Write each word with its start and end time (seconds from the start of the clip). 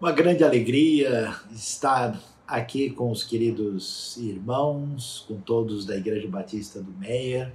Uma 0.00 0.12
grande 0.12 0.44
alegria 0.44 1.34
estar 1.50 2.16
aqui 2.46 2.88
com 2.88 3.10
os 3.10 3.24
queridos 3.24 4.16
irmãos, 4.16 5.24
com 5.26 5.40
todos 5.40 5.84
da 5.84 5.96
Igreja 5.96 6.28
Batista 6.28 6.80
do 6.80 6.92
Meia. 6.92 7.52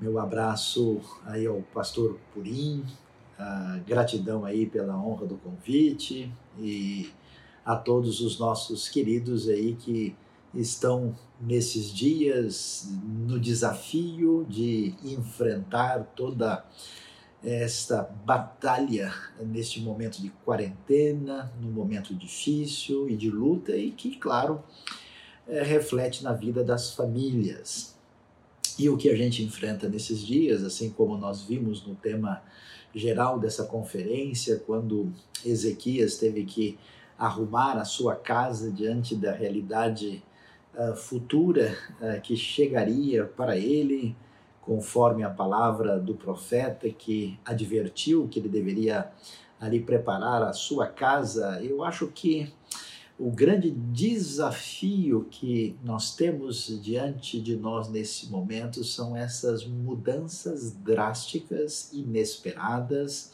Meu 0.00 0.18
abraço 0.18 1.00
aí 1.24 1.46
ao 1.46 1.62
pastor 1.72 2.18
Purim, 2.34 2.84
gratidão 3.86 4.44
aí 4.44 4.66
pela 4.66 5.00
honra 5.00 5.26
do 5.26 5.36
convite 5.36 6.28
e 6.58 7.08
a 7.64 7.76
todos 7.76 8.20
os 8.20 8.36
nossos 8.36 8.88
queridos 8.88 9.48
aí 9.48 9.76
que 9.76 10.12
estão 10.52 11.16
nesses 11.40 11.92
dias 11.92 12.88
no 13.04 13.38
desafio 13.38 14.44
de 14.48 14.92
enfrentar 15.04 16.02
toda 16.16 16.54
a 16.54 16.64
esta 17.44 18.02
batalha 18.24 19.12
neste 19.40 19.80
momento 19.80 20.20
de 20.22 20.30
quarentena, 20.44 21.52
num 21.60 21.70
momento 21.70 22.14
difícil 22.14 23.08
e 23.08 23.16
de 23.16 23.30
luta 23.30 23.76
e 23.76 23.90
que, 23.90 24.16
claro, 24.16 24.62
é, 25.46 25.62
reflete 25.62 26.24
na 26.24 26.32
vida 26.32 26.64
das 26.64 26.94
famílias. 26.94 27.94
E 28.78 28.88
o 28.88 28.96
que 28.96 29.10
a 29.10 29.16
gente 29.16 29.42
enfrenta 29.42 29.88
nesses 29.88 30.20
dias, 30.20 30.64
assim 30.64 30.90
como 30.90 31.18
nós 31.18 31.42
vimos 31.42 31.86
no 31.86 31.94
tema 31.94 32.42
geral 32.94 33.38
dessa 33.38 33.64
conferência, 33.64 34.62
quando 34.66 35.12
Ezequias 35.44 36.16
teve 36.16 36.44
que 36.44 36.78
arrumar 37.18 37.74
a 37.74 37.84
sua 37.84 38.16
casa 38.16 38.70
diante 38.70 39.14
da 39.14 39.32
realidade 39.32 40.22
uh, 40.74 40.96
futura 40.96 41.76
uh, 42.00 42.20
que 42.20 42.36
chegaria 42.36 43.24
para 43.24 43.56
ele, 43.56 44.16
conforme 44.64 45.22
a 45.22 45.30
palavra 45.30 45.98
do 45.98 46.14
profeta 46.14 46.88
que 46.88 47.38
advertiu 47.44 48.26
que 48.28 48.38
ele 48.38 48.48
deveria 48.48 49.10
ali 49.60 49.80
preparar 49.80 50.42
a 50.42 50.52
sua 50.52 50.86
casa, 50.86 51.60
eu 51.62 51.84
acho 51.84 52.08
que 52.08 52.52
o 53.18 53.30
grande 53.30 53.70
desafio 53.70 55.26
que 55.30 55.76
nós 55.84 56.16
temos 56.16 56.82
diante 56.82 57.40
de 57.40 57.56
nós 57.56 57.88
nesse 57.88 58.28
momento 58.30 58.82
são 58.82 59.16
essas 59.16 59.64
mudanças 59.64 60.72
drásticas, 60.72 61.92
inesperadas, 61.92 63.32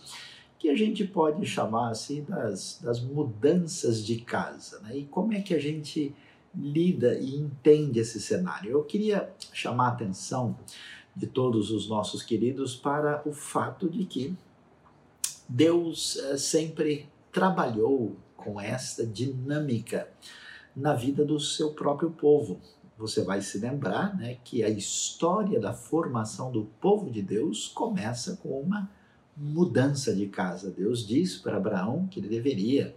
que 0.58 0.68
a 0.68 0.76
gente 0.76 1.06
pode 1.06 1.46
chamar 1.46 1.90
assim 1.90 2.22
das, 2.24 2.78
das 2.82 3.00
mudanças 3.00 4.04
de 4.04 4.20
casa. 4.20 4.80
Né? 4.80 4.98
E 4.98 5.04
como 5.06 5.32
é 5.32 5.40
que 5.40 5.54
a 5.54 5.58
gente 5.58 6.14
lida 6.54 7.14
e 7.18 7.36
entende 7.36 8.00
esse 8.00 8.20
cenário? 8.20 8.72
Eu 8.72 8.84
queria 8.84 9.30
chamar 9.54 9.86
a 9.86 9.92
atenção 9.92 10.58
de 11.20 11.26
todos 11.26 11.70
os 11.70 11.86
nossos 11.86 12.22
queridos 12.22 12.74
para 12.74 13.22
o 13.26 13.32
fato 13.32 13.90
de 13.90 14.06
que 14.06 14.34
Deus 15.46 16.16
eh, 16.16 16.38
sempre 16.38 17.06
trabalhou 17.30 18.16
com 18.34 18.58
esta 18.58 19.06
dinâmica 19.06 20.08
na 20.74 20.94
vida 20.94 21.22
do 21.22 21.38
seu 21.38 21.74
próprio 21.74 22.10
povo. 22.10 22.58
Você 22.96 23.22
vai 23.22 23.42
se 23.42 23.58
lembrar 23.58 24.16
né, 24.16 24.38
que 24.42 24.64
a 24.64 24.70
história 24.70 25.60
da 25.60 25.74
formação 25.74 26.50
do 26.50 26.64
povo 26.80 27.10
de 27.10 27.20
Deus 27.20 27.68
começa 27.68 28.38
com 28.42 28.58
uma 28.58 28.90
mudança 29.36 30.14
de 30.14 30.26
casa. 30.26 30.70
Deus 30.70 31.06
diz 31.06 31.36
para 31.36 31.58
Abraão 31.58 32.08
que 32.10 32.18
ele 32.18 32.28
deveria 32.28 32.96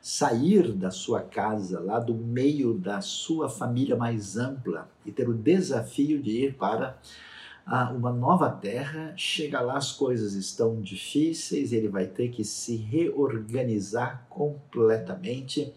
sair 0.00 0.72
da 0.72 0.90
sua 0.90 1.20
casa, 1.20 1.80
lá 1.80 1.98
do 1.98 2.14
meio 2.14 2.72
da 2.72 3.02
sua 3.02 3.46
família 3.46 3.94
mais 3.94 4.38
ampla, 4.38 4.88
e 5.04 5.12
ter 5.12 5.28
o 5.28 5.34
desafio 5.34 6.22
de 6.22 6.44
ir 6.44 6.54
para 6.54 6.98
a 7.68 7.90
uma 7.90 8.10
nova 8.10 8.48
terra, 8.48 9.12
chega 9.14 9.60
lá, 9.60 9.76
as 9.76 9.92
coisas 9.92 10.32
estão 10.32 10.80
difíceis, 10.80 11.70
ele 11.70 11.86
vai 11.86 12.06
ter 12.06 12.30
que 12.30 12.42
se 12.42 12.76
reorganizar 12.76 14.26
completamente. 14.30 15.74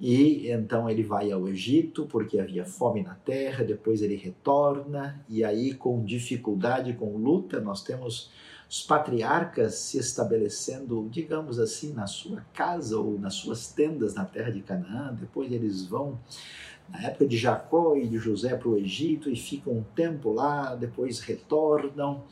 E 0.00 0.48
então 0.50 0.88
ele 0.88 1.02
vai 1.02 1.30
ao 1.30 1.46
Egito 1.46 2.06
porque 2.06 2.40
havia 2.40 2.64
fome 2.64 3.02
na 3.02 3.14
terra, 3.14 3.62
depois 3.62 4.00
ele 4.00 4.16
retorna, 4.16 5.22
e 5.28 5.44
aí, 5.44 5.74
com 5.74 6.02
dificuldade, 6.02 6.94
com 6.94 7.16
luta, 7.18 7.60
nós 7.60 7.82
temos 7.82 8.30
os 8.70 8.82
patriarcas 8.82 9.74
se 9.74 9.98
estabelecendo, 9.98 11.08
digamos 11.10 11.58
assim, 11.58 11.92
na 11.92 12.06
sua 12.06 12.42
casa 12.54 12.98
ou 12.98 13.18
nas 13.18 13.34
suas 13.34 13.70
tendas 13.72 14.14
na 14.14 14.24
terra 14.24 14.50
de 14.50 14.60
Canaã, 14.60 15.14
depois 15.14 15.52
eles 15.52 15.84
vão 15.84 16.18
na 16.90 17.02
época 17.02 17.26
de 17.26 17.36
Jacó 17.36 17.96
e 17.96 18.06
de 18.06 18.18
José 18.18 18.56
para 18.56 18.68
o 18.68 18.76
Egito 18.76 19.30
e 19.30 19.36
ficam 19.36 19.74
um 19.74 19.82
tempo 19.94 20.32
lá, 20.32 20.74
depois 20.74 21.20
retornam, 21.20 22.24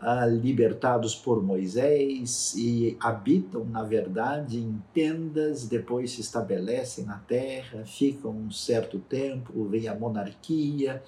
ah, 0.00 0.24
libertados 0.24 1.14
por 1.14 1.42
Moisés 1.42 2.54
e 2.56 2.96
habitam, 2.98 3.64
na 3.66 3.82
verdade, 3.82 4.58
em 4.58 4.82
tendas, 4.94 5.68
depois 5.68 6.12
se 6.12 6.22
estabelecem 6.22 7.04
na 7.04 7.18
terra, 7.18 7.84
ficam 7.84 8.30
um 8.30 8.50
certo 8.50 8.98
tempo, 8.98 9.64
vem 9.64 9.88
a 9.88 9.94
monarquia. 9.94 11.02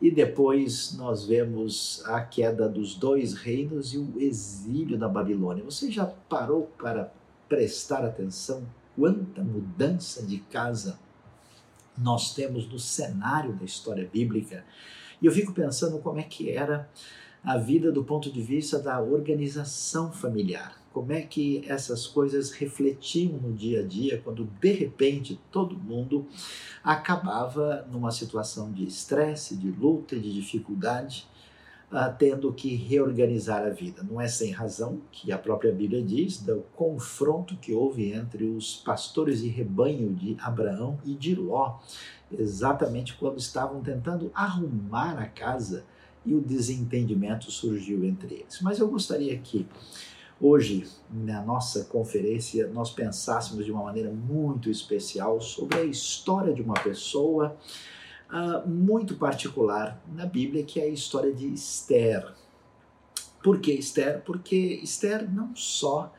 E 0.00 0.12
depois 0.12 0.94
nós 0.96 1.26
vemos 1.26 2.04
a 2.06 2.20
queda 2.20 2.68
dos 2.68 2.94
dois 2.94 3.34
reinos 3.34 3.92
e 3.92 3.98
o 3.98 4.12
exílio 4.16 4.96
da 4.96 5.08
Babilônia. 5.08 5.64
Você 5.64 5.90
já 5.90 6.06
parou 6.06 6.70
para 6.78 7.12
prestar 7.48 8.04
atenção 8.04 8.62
quanta 8.94 9.42
mudança 9.42 10.24
de 10.24 10.38
casa 10.38 10.96
nós 12.00 12.34
temos 12.34 12.68
no 12.68 12.78
cenário 12.78 13.52
da 13.54 13.64
história 13.64 14.08
bíblica. 14.10 14.64
E 15.20 15.26
eu 15.26 15.32
fico 15.32 15.52
pensando 15.52 15.98
como 15.98 16.18
é 16.18 16.22
que 16.22 16.50
era 16.50 16.88
a 17.42 17.56
vida 17.56 17.90
do 17.90 18.04
ponto 18.04 18.30
de 18.30 18.42
vista 18.42 18.78
da 18.78 19.00
organização 19.00 20.12
familiar. 20.12 20.80
Como 20.92 21.12
é 21.12 21.22
que 21.22 21.62
essas 21.68 22.06
coisas 22.06 22.50
refletiam 22.50 23.34
no 23.38 23.52
dia 23.52 23.80
a 23.80 23.86
dia 23.86 24.20
quando 24.22 24.44
de 24.60 24.72
repente 24.72 25.40
todo 25.50 25.76
mundo 25.76 26.26
acabava 26.82 27.86
numa 27.90 28.10
situação 28.10 28.72
de 28.72 28.84
estresse, 28.84 29.56
de 29.56 29.70
luta, 29.70 30.18
de 30.18 30.32
dificuldade 30.32 31.26
uh, 31.92 32.14
tendo 32.18 32.52
que 32.52 32.74
reorganizar 32.74 33.64
a 33.64 33.70
vida. 33.70 34.02
Não 34.02 34.20
é 34.20 34.28
sem 34.28 34.50
razão 34.50 35.00
que 35.10 35.32
a 35.32 35.38
própria 35.38 35.72
Bíblia 35.72 36.02
diz 36.02 36.38
do 36.38 36.64
confronto 36.74 37.56
que 37.56 37.72
houve 37.72 38.12
entre 38.12 38.44
os 38.44 38.76
pastores 38.76 39.40
de 39.40 39.48
rebanho 39.48 40.14
de 40.14 40.36
Abraão 40.40 40.98
e 41.04 41.14
de 41.14 41.34
Ló, 41.34 41.78
exatamente 42.30 43.16
quando 43.16 43.38
estavam 43.38 43.80
tentando 43.80 44.30
arrumar 44.34 45.18
a 45.18 45.26
casa 45.26 45.84
e 46.24 46.34
o 46.34 46.40
desentendimento 46.40 47.50
surgiu 47.50 48.04
entre 48.04 48.34
eles. 48.34 48.60
Mas 48.60 48.78
eu 48.78 48.88
gostaria 48.88 49.36
que 49.38 49.66
hoje, 50.40 50.86
na 51.10 51.40
nossa 51.42 51.84
conferência, 51.84 52.68
nós 52.68 52.90
pensássemos 52.90 53.64
de 53.64 53.72
uma 53.72 53.84
maneira 53.84 54.10
muito 54.10 54.70
especial 54.70 55.40
sobre 55.40 55.78
a 55.78 55.84
história 55.84 56.52
de 56.52 56.60
uma 56.60 56.74
pessoa 56.74 57.56
uh, 58.30 58.68
muito 58.68 59.16
particular 59.16 60.02
na 60.12 60.26
Bíblia, 60.26 60.64
que 60.64 60.80
é 60.80 60.84
a 60.84 60.88
história 60.88 61.32
de 61.32 61.46
Esther. 61.46 62.32
Por 63.42 63.60
que 63.60 63.72
Esther? 63.72 64.22
Porque 64.24 64.80
Esther 64.82 65.30
não 65.30 65.54
só 65.54 66.12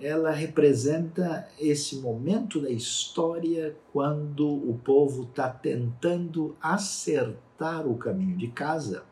ela 0.00 0.30
representa 0.30 1.48
esse 1.58 1.96
momento 1.96 2.60
da 2.60 2.70
história 2.70 3.74
quando 3.92 4.46
o 4.46 4.78
povo 4.84 5.22
está 5.22 5.48
tentando 5.48 6.54
acertar 6.60 7.86
o 7.86 7.96
caminho 7.96 8.36
de 8.36 8.48
casa, 8.48 9.04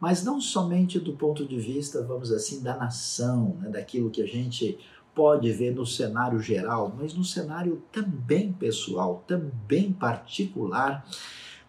mas 0.00 0.24
não 0.24 0.40
somente 0.40 0.98
do 0.98 1.12
ponto 1.12 1.46
de 1.46 1.58
vista, 1.58 2.02
vamos 2.02 2.32
assim, 2.32 2.62
da 2.62 2.76
nação, 2.76 3.56
né, 3.60 3.68
daquilo 3.68 4.10
que 4.10 4.22
a 4.22 4.26
gente 4.26 4.78
pode 5.14 5.50
ver 5.52 5.74
no 5.74 5.86
cenário 5.86 6.40
geral, 6.40 6.94
mas 6.96 7.14
no 7.14 7.24
cenário 7.24 7.82
também 7.92 8.52
pessoal, 8.52 9.24
também 9.26 9.92
particular 9.92 11.04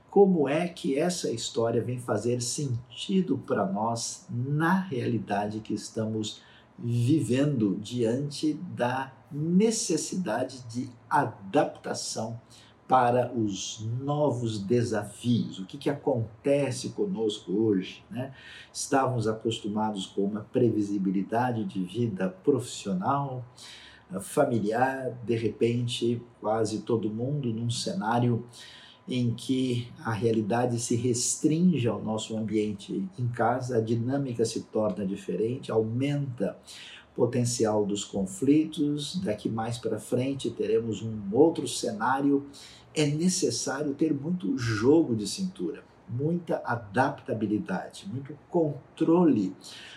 como 0.10 0.48
é 0.48 0.68
que 0.68 0.98
essa 0.98 1.32
história 1.32 1.82
vem 1.82 2.00
fazer 2.00 2.42
sentido 2.42 3.38
para 3.38 3.66
nós 3.66 4.26
na 4.30 4.80
realidade 4.80 5.60
que 5.60 5.74
estamos 5.74 6.42
vivendo 6.78 7.78
diante 7.82 8.54
da 8.54 9.14
necessidade 9.32 10.62
de 10.68 10.90
adaptação 11.10 12.40
para 12.88 13.32
os 13.32 13.88
novos 14.02 14.58
desafios. 14.58 15.60
O 15.60 15.66
que, 15.66 15.78
que 15.78 15.92
acontece 15.92 16.90
conosco 16.90 17.52
hoje? 17.52 18.04
Né? 18.10 18.34
Estávamos 18.74 19.28
acostumados 19.28 20.08
com 20.08 20.24
uma 20.24 20.42
previsibilidade 20.42 21.66
de 21.66 21.84
vida 21.84 22.30
profissional, 22.30 23.46
familiar, 24.22 25.12
de 25.24 25.36
repente, 25.36 26.20
quase 26.42 26.82
todo 26.82 27.12
mundo 27.12 27.54
num 27.54 27.70
cenário 27.70 28.44
em 29.10 29.34
que 29.34 29.92
a 30.06 30.14
realidade 30.14 30.80
se 30.80 30.96
restringe 30.96 31.88
ao 31.88 32.00
nosso 32.00 32.38
ambiente 32.38 33.04
em 33.18 33.28
casa, 33.28 33.78
a 33.78 33.82
dinâmica 33.82 34.46
se 34.46 34.62
torna 34.62 35.04
diferente, 35.04 35.72
aumenta 35.72 36.56
o 37.14 37.16
potencial 37.16 37.86
dos 37.86 38.04
conflitos. 38.04 39.20
Daqui 39.24 39.50
mais 39.50 39.80
para 39.80 39.98
frente 39.98 40.52
teremos 40.52 41.02
um 41.02 41.20
outro 41.34 41.68
cenário. 41.68 42.46
É 42.94 43.08
necessário 43.08 43.96
ter 43.96 44.14
muito 44.14 44.56
jogo 44.58 45.16
de 45.16 45.28
cintura. 45.28 45.84
muita 46.10 46.62
adaptabilidade, 46.66 48.08
muito 48.12 48.36
controle 48.50 49.56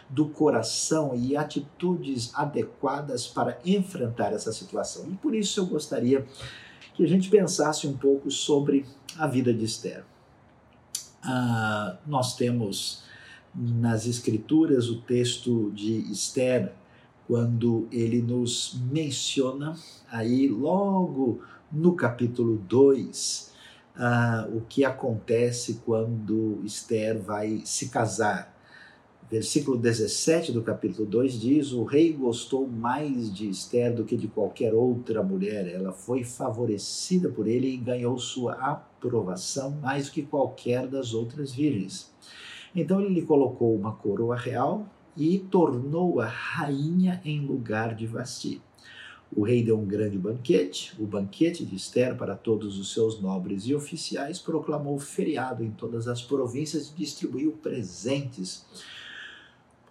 do 0.09 0.29
coração 0.29 1.13
e 1.15 1.37
atitudes 1.37 2.35
adequadas 2.35 3.27
para 3.27 3.59
enfrentar 3.65 4.33
essa 4.33 4.53
situação. 4.53 5.09
E 5.11 5.17
por 5.17 5.35
isso 5.35 5.61
eu 5.61 5.67
gostaria 5.67 6.27
que 6.95 7.05
a 7.05 7.09
gente 7.09 7.31
pensasse 7.31 7.87
um 7.87 7.97
pouco 7.97 8.31
sobre 8.31 8.85
a 9.19 9.27
vida 9.27 9.53
de 9.53 9.65
Esther. 9.65 10.05
Ah, 11.23 11.97
nós 12.07 12.37
temos 12.37 13.03
nas 13.55 14.07
Escrituras 14.07 14.89
o 14.89 15.01
texto 15.03 15.71
de 15.73 16.11
Esther, 16.11 16.73
quando 17.27 17.89
ele 17.93 18.21
nos 18.21 18.79
menciona 18.91 19.77
aí 20.11 20.49
logo 20.49 21.41
no 21.71 21.95
capítulo 21.95 22.59
2 22.69 23.53
ah, 23.97 24.49
o 24.53 24.63
que 24.63 24.85
acontece 24.85 25.81
quando 25.85 26.61
Esther 26.65 27.21
vai 27.21 27.63
se 27.65 27.89
casar. 27.89 28.52
Versículo 29.33 29.79
17 29.79 30.53
do 30.53 30.61
capítulo 30.61 31.09
2 31.09 31.41
diz: 31.41 31.73
O 31.73 31.85
rei 31.85 32.13
gostou 32.13 32.69
mais 32.69 33.35
de 33.35 33.49
Esther 33.49 33.95
do 33.95 34.05
que 34.05 34.15
de 34.15 34.29
qualquer 34.29 34.75
outra 34.75 35.23
mulher. 35.23 35.67
Ela 35.73 35.91
foi 35.91 36.23
favorecida 36.23 37.31
por 37.31 37.47
ele 37.47 37.67
e 37.67 37.79
ganhou 37.79 38.19
sua 38.19 38.53
aprovação 38.53 39.71
mais 39.71 40.05
do 40.05 40.13
que 40.13 40.21
qualquer 40.21 40.87
das 40.87 41.15
outras 41.15 41.51
virgens. 41.51 42.13
Então 42.77 43.01
ele 43.01 43.15
lhe 43.15 43.23
colocou 43.23 43.75
uma 43.75 43.93
coroa 43.93 44.37
real 44.37 44.87
e 45.17 45.39
tornou-a 45.39 46.27
rainha 46.27 47.23
em 47.25 47.41
lugar 47.41 47.95
de 47.95 48.07
Vasti. 48.07 48.61
O 49.35 49.45
rei 49.45 49.63
deu 49.63 49.79
um 49.79 49.87
grande 49.87 50.19
banquete, 50.19 50.93
o 51.01 51.07
banquete 51.07 51.65
de 51.65 51.75
Esther 51.75 52.17
para 52.19 52.37
todos 52.37 52.79
os 52.79 52.93
seus 52.93 53.19
nobres 53.19 53.65
e 53.65 53.75
oficiais, 53.75 54.39
proclamou 54.39 54.99
feriado 54.99 55.65
em 55.65 55.71
todas 55.71 56.07
as 56.07 56.21
províncias 56.21 56.91
e 56.91 56.95
distribuiu 56.95 57.53
presentes 57.53 58.67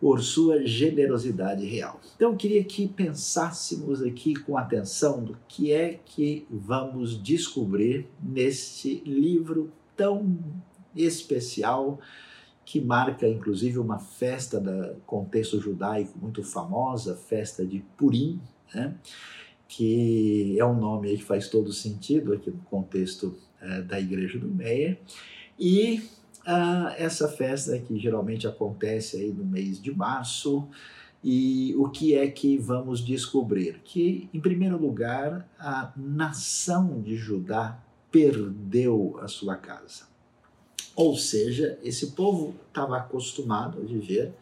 por 0.02 0.20
sua 0.20 0.66
generosidade 0.66 1.64
real. 1.64 2.02
Então 2.16 2.32
eu 2.32 2.36
queria 2.36 2.64
que 2.64 2.88
pensássemos 2.88 4.02
aqui 4.02 4.34
com 4.34 4.58
atenção 4.58 5.24
do 5.24 5.38
que 5.48 5.72
é 5.72 6.00
que 6.04 6.48
vamos 6.50 7.22
descobrir 7.22 8.08
neste 8.20 8.96
livro 9.06 9.72
tão 9.96 10.40
especial 10.96 12.00
que 12.66 12.82
marca 12.82 13.28
inclusive 13.28 13.78
uma 13.78 14.00
festa 14.00 14.60
do 14.60 14.96
contexto 15.06 15.60
judaico 15.60 16.18
muito 16.20 16.44
famosa, 16.44 17.16
festa 17.16 17.64
de 17.64 17.86
Purim, 17.96 18.42
né? 18.74 18.96
que 19.68 20.60
é 20.60 20.66
um 20.66 20.80
nome 20.80 21.16
que 21.16 21.24
faz 21.24 21.48
todo 21.48 21.72
sentido 21.72 22.34
aqui 22.34 22.50
no 22.50 22.62
contexto 22.64 23.38
é, 23.62 23.84
da 23.84 24.00
Igreja 24.00 24.40
do 24.40 24.48
Meia. 24.48 25.00
E 25.60 26.02
ah, 26.46 26.94
essa 26.98 27.28
festa 27.28 27.78
que 27.80 28.00
geralmente 28.00 28.48
acontece 28.48 29.18
aí 29.18 29.32
no 29.32 29.46
mês 29.46 29.82
de 29.82 29.96
março, 29.96 30.68
e 31.24 31.76
o 31.78 31.88
que 31.88 32.16
é 32.16 32.28
que 32.28 32.58
vamos 32.58 33.04
descobrir? 33.04 33.80
Que, 33.84 34.28
em 34.34 34.40
primeiro 34.40 34.78
lugar, 34.78 35.48
a 35.60 35.94
nação 35.96 37.00
de 37.00 37.16
Judá 37.16 37.80
perdeu 38.12 39.20
a 39.22 39.28
sua 39.28 39.56
casa. 39.56 40.06
Ou 40.96 41.16
seja, 41.16 41.78
esse 41.84 42.12
povo 42.12 42.56
estava 42.68 42.98
acostumado 42.98 43.80
a 43.80 43.86
viver 43.86 44.34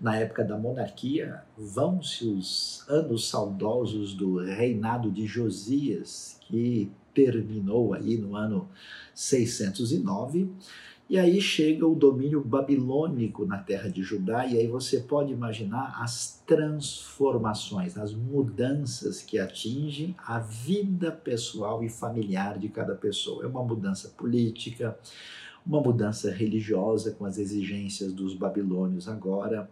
na 0.00 0.16
época 0.16 0.44
da 0.44 0.58
monarquia, 0.58 1.42
vão-se 1.56 2.26
os 2.26 2.84
anos 2.86 3.28
saudosos 3.28 4.12
do 4.12 4.36
reinado 4.36 5.10
de 5.10 5.26
Josias, 5.26 6.38
que 6.42 6.90
terminou 7.14 7.94
aí 7.94 8.18
no 8.18 8.36
ano 8.36 8.68
609, 9.14 10.50
e 11.08 11.18
aí 11.18 11.40
chega 11.40 11.86
o 11.86 11.94
domínio 11.94 12.42
babilônico 12.42 13.46
na 13.46 13.58
terra 13.58 13.88
de 13.88 14.02
Judá, 14.02 14.44
e 14.44 14.58
aí 14.58 14.66
você 14.66 15.00
pode 15.00 15.32
imaginar 15.32 16.02
as 16.02 16.42
transformações, 16.44 17.96
as 17.96 18.12
mudanças 18.12 19.22
que 19.22 19.38
atingem 19.38 20.16
a 20.18 20.40
vida 20.40 21.12
pessoal 21.12 21.84
e 21.84 21.88
familiar 21.88 22.58
de 22.58 22.68
cada 22.68 22.94
pessoa. 22.94 23.44
É 23.44 23.46
uma 23.46 23.62
mudança 23.62 24.08
política, 24.08 24.98
uma 25.64 25.80
mudança 25.80 26.30
religiosa 26.32 27.12
com 27.12 27.24
as 27.24 27.38
exigências 27.38 28.12
dos 28.12 28.34
babilônios 28.34 29.08
agora, 29.08 29.70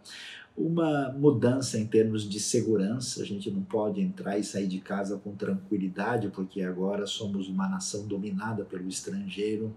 uma 0.57 1.11
mudança 1.11 1.77
em 1.77 1.85
termos 1.85 2.27
de 2.27 2.39
segurança, 2.39 3.21
a 3.21 3.25
gente 3.25 3.51
não 3.51 3.61
pode 3.61 3.99
entrar 3.99 4.37
e 4.37 4.43
sair 4.43 4.67
de 4.67 4.79
casa 4.79 5.17
com 5.17 5.35
tranquilidade, 5.35 6.29
porque 6.29 6.61
agora 6.61 7.05
somos 7.05 7.49
uma 7.49 7.67
nação 7.67 8.07
dominada 8.07 8.63
pelo 8.63 8.87
estrangeiro. 8.87 9.75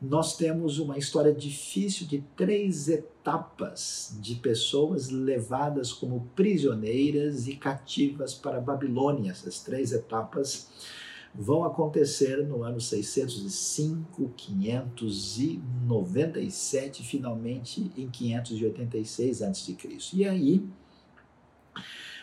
Nós 0.00 0.34
temos 0.34 0.78
uma 0.78 0.96
história 0.96 1.30
difícil 1.30 2.06
de 2.06 2.24
três 2.34 2.88
etapas 2.88 4.16
de 4.18 4.36
pessoas 4.36 5.10
levadas 5.10 5.92
como 5.92 6.26
prisioneiras 6.34 7.46
e 7.46 7.54
cativas 7.54 8.32
para 8.32 8.56
a 8.56 8.62
Babilônia. 8.62 9.30
Essas 9.30 9.60
três 9.60 9.92
etapas 9.92 10.70
vão 11.34 11.64
acontecer 11.64 12.46
no 12.46 12.62
ano 12.62 12.80
605, 12.80 14.32
597, 14.34 17.02
finalmente 17.02 17.92
em 17.94 18.08
586 18.08 19.42
a.C. 19.42 19.76
E 20.14 20.26
aí 20.26 20.66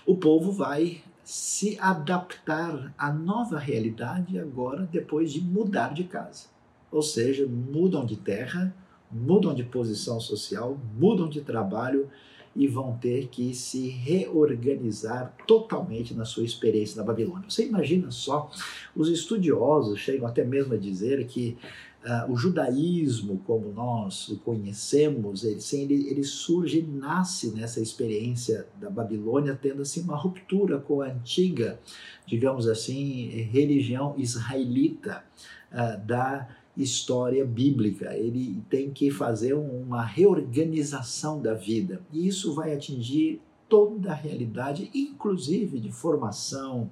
o 0.04 0.18
povo 0.18 0.52
vai 0.52 1.04
se 1.24 1.78
adaptar 1.80 2.92
à 2.98 3.12
nova 3.12 3.60
realidade 3.60 4.40
agora 4.40 4.90
depois 4.92 5.32
de 5.32 5.42
mudar 5.42 5.94
de 5.94 6.06
casa. 6.06 6.57
Ou 6.92 7.02
seja, 7.02 7.46
mudam 7.48 8.06
de 8.06 8.16
terra, 8.16 8.76
mudam 9.12 9.54
de 9.54 9.64
posição 9.64 10.20
social, 10.20 10.78
mudam 10.98 11.30
de 11.30 11.42
trabalho 11.42 12.10
e 12.58 12.68
vão 12.68 12.98
ter 12.98 13.28
que 13.28 13.54
se 13.54 13.88
reorganizar 13.88 15.36
totalmente 15.46 16.16
na 16.16 16.26
sua 16.26 16.44
experiência 16.44 16.98
na 16.98 17.04
Babilônia. 17.04 17.48
Você 17.48 17.68
imagina 17.68 18.10
só, 18.10 18.50
os 18.96 19.10
estudiosos 19.10 20.00
chegam 20.00 20.28
até 20.28 20.44
mesmo 20.44 20.74
a 20.74 20.78
dizer 20.78 21.28
que 21.28 21.56
uh, 22.04 22.32
o 22.32 22.36
judaísmo, 22.36 23.44
como 23.46 23.72
nós 23.72 24.30
o 24.30 24.38
conhecemos, 24.40 25.44
ele, 25.44 25.62
sim, 25.62 25.84
ele, 25.84 26.10
ele 26.10 26.24
surge, 26.24 26.82
nasce 26.82 27.52
nessa 27.52 27.80
experiência 27.80 28.68
da 28.82 28.90
Babilônia, 28.90 29.58
tendo 29.62 29.84
assim 29.84 30.02
uma 30.02 30.18
ruptura 30.18 30.80
com 30.80 31.02
a 31.02 31.08
antiga, 31.08 31.80
digamos 32.26 32.68
assim, 32.68 33.28
religião 33.52 34.16
israelita 34.18 35.24
uh, 35.72 36.04
da 36.04 36.50
história 36.78 37.44
bíblica, 37.44 38.16
ele 38.16 38.62
tem 38.70 38.92
que 38.92 39.10
fazer 39.10 39.54
uma 39.54 40.04
reorganização 40.04 41.42
da 41.42 41.54
vida. 41.54 42.02
E 42.14 42.28
isso 42.28 42.54
vai 42.54 42.74
atingir 42.74 43.42
toda 43.68 44.12
a 44.12 44.16
realidade, 44.16 44.90
inclusive 44.94 45.80
de 45.80 45.92
formação, 45.92 46.90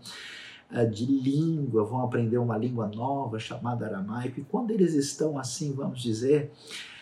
eh, 0.72 0.86
de 0.86 1.06
língua, 1.06 1.86
vão 1.86 2.02
aprender 2.02 2.38
uma 2.38 2.58
língua 2.58 2.88
nova 2.88 3.40
chamada 3.40 3.86
aramaico. 3.86 4.40
E 4.40 4.44
quando 4.44 4.72
eles 4.72 4.94
estão 4.94 5.38
assim, 5.38 5.72
vamos 5.72 6.02
dizer, 6.02 6.52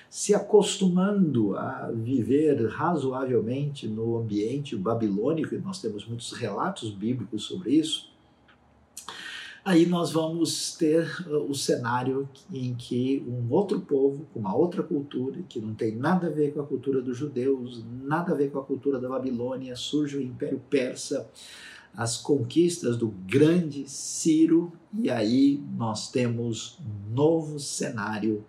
se 0.10 0.36
acostumando 0.36 1.58
a 1.58 1.90
viver 1.92 2.68
razoavelmente 2.68 3.88
no 3.88 4.18
ambiente 4.18 4.76
babilônico, 4.76 5.56
e 5.56 5.58
nós 5.58 5.82
temos 5.82 6.06
muitos 6.06 6.34
relatos 6.34 6.92
bíblicos 6.92 7.44
sobre 7.44 7.72
isso, 7.72 8.13
aí 9.64 9.86
nós 9.86 10.12
vamos 10.12 10.76
ter 10.76 11.08
uh, 11.28 11.50
o 11.50 11.56
cenário 11.56 12.28
em 12.52 12.74
que 12.74 13.24
um 13.28 13.52
outro 13.52 13.82
povo, 13.82 14.26
com 14.34 14.40
uma 14.40 14.56
outra 14.56 14.84
cultura, 14.84 15.42
que 15.48 15.60
não 15.60 15.74
tem 15.74 15.96
nada 15.96 16.28
a 16.28 16.30
ver 16.30 16.54
com 16.54 16.62
a 16.62 16.66
cultura 16.66 17.02
dos 17.02 17.18
judeus, 17.18 17.84
nada 18.04 18.34
a 18.34 18.36
ver 18.36 18.52
com 18.52 18.60
a 18.60 18.64
cultura 18.64 19.00
da 19.00 19.10
Babilônia, 19.10 19.76
surge 19.76 20.18
o 20.18 20.22
Império 20.22 20.62
Persa, 20.70 21.30
as 21.96 22.18
conquistas 22.18 22.98
do 22.98 23.10
grande 23.28 23.88
Ciro, 23.88 24.74
e 25.00 25.10
aí 25.10 25.64
nós 25.78 26.12
temos 26.12 26.80
um 26.80 27.14
novo 27.14 27.60
cenário 27.60 28.44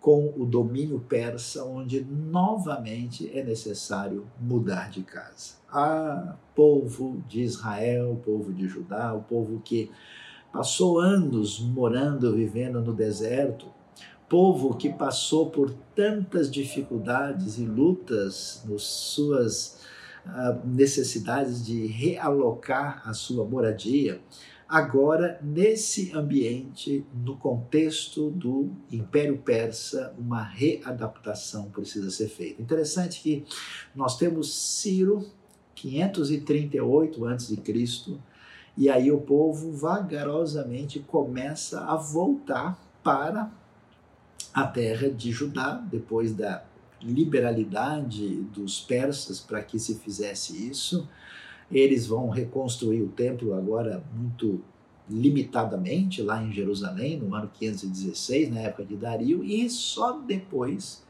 com 0.00 0.32
o 0.36 0.46
domínio 0.46 0.98
persa, 0.98 1.62
onde 1.64 2.02
novamente 2.02 3.30
é 3.36 3.44
necessário 3.44 4.26
mudar 4.40 4.90
de 4.90 5.02
casa. 5.02 5.56
Ah, 5.70 6.36
povo 6.54 7.22
de 7.28 7.42
Israel, 7.42 8.20
povo 8.24 8.52
de 8.52 8.66
Judá, 8.66 9.12
o 9.12 9.22
povo 9.22 9.60
que 9.62 9.90
passou 10.52 10.98
anos 10.98 11.60
morando, 11.60 12.34
vivendo 12.34 12.80
no 12.80 12.92
deserto, 12.92 13.66
povo 14.28 14.76
que 14.76 14.88
passou 14.92 15.50
por 15.50 15.74
tantas 15.94 16.50
dificuldades 16.50 17.58
e 17.58 17.64
lutas 17.64 18.62
nas 18.64 18.82
suas 18.82 19.80
uh, 20.24 20.66
necessidades 20.66 21.66
de 21.66 21.86
realocar 21.86 23.02
a 23.04 23.12
sua 23.12 23.44
moradia, 23.44 24.20
agora 24.68 25.40
nesse 25.42 26.12
ambiente, 26.16 27.04
no 27.12 27.36
contexto 27.36 28.30
do 28.30 28.70
Império 28.92 29.36
Persa, 29.38 30.14
uma 30.16 30.44
readaptação 30.44 31.68
precisa 31.70 32.08
ser 32.08 32.28
feita. 32.28 32.62
Interessante 32.62 33.20
que 33.20 33.44
nós 33.94 34.16
temos 34.16 34.54
Ciro 34.54 35.26
538 35.74 37.26
a.C., 37.26 37.56
e 38.76 38.88
aí 38.88 39.10
o 39.10 39.20
povo 39.20 39.72
vagarosamente 39.72 41.00
começa 41.00 41.80
a 41.80 41.96
voltar 41.96 42.78
para 43.02 43.50
a 44.52 44.66
terra 44.66 45.08
de 45.10 45.30
Judá, 45.30 45.74
depois 45.74 46.34
da 46.34 46.64
liberalidade 47.02 48.42
dos 48.54 48.80
persas 48.80 49.40
para 49.40 49.62
que 49.62 49.78
se 49.78 49.96
fizesse 49.96 50.68
isso. 50.68 51.08
Eles 51.70 52.06
vão 52.06 52.28
reconstruir 52.28 53.02
o 53.02 53.08
templo 53.08 53.54
agora 53.54 54.02
muito 54.14 54.60
limitadamente 55.08 56.22
lá 56.22 56.42
em 56.42 56.52
Jerusalém, 56.52 57.18
no 57.18 57.34
ano 57.34 57.50
516, 57.52 58.50
na 58.50 58.60
época 58.60 58.84
de 58.84 58.96
Dario, 58.96 59.44
e 59.44 59.68
só 59.68 60.12
depois 60.12 61.04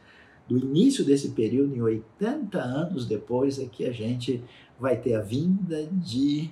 do 0.48 0.58
início 0.58 1.04
desse 1.04 1.30
período, 1.30 1.76
em 1.76 1.82
80 1.82 2.58
anos 2.58 3.06
depois, 3.06 3.58
é 3.58 3.66
que 3.66 3.84
a 3.84 3.92
gente 3.92 4.42
vai 4.78 4.96
ter 4.96 5.14
a 5.14 5.20
vinda 5.20 5.86
de 5.92 6.50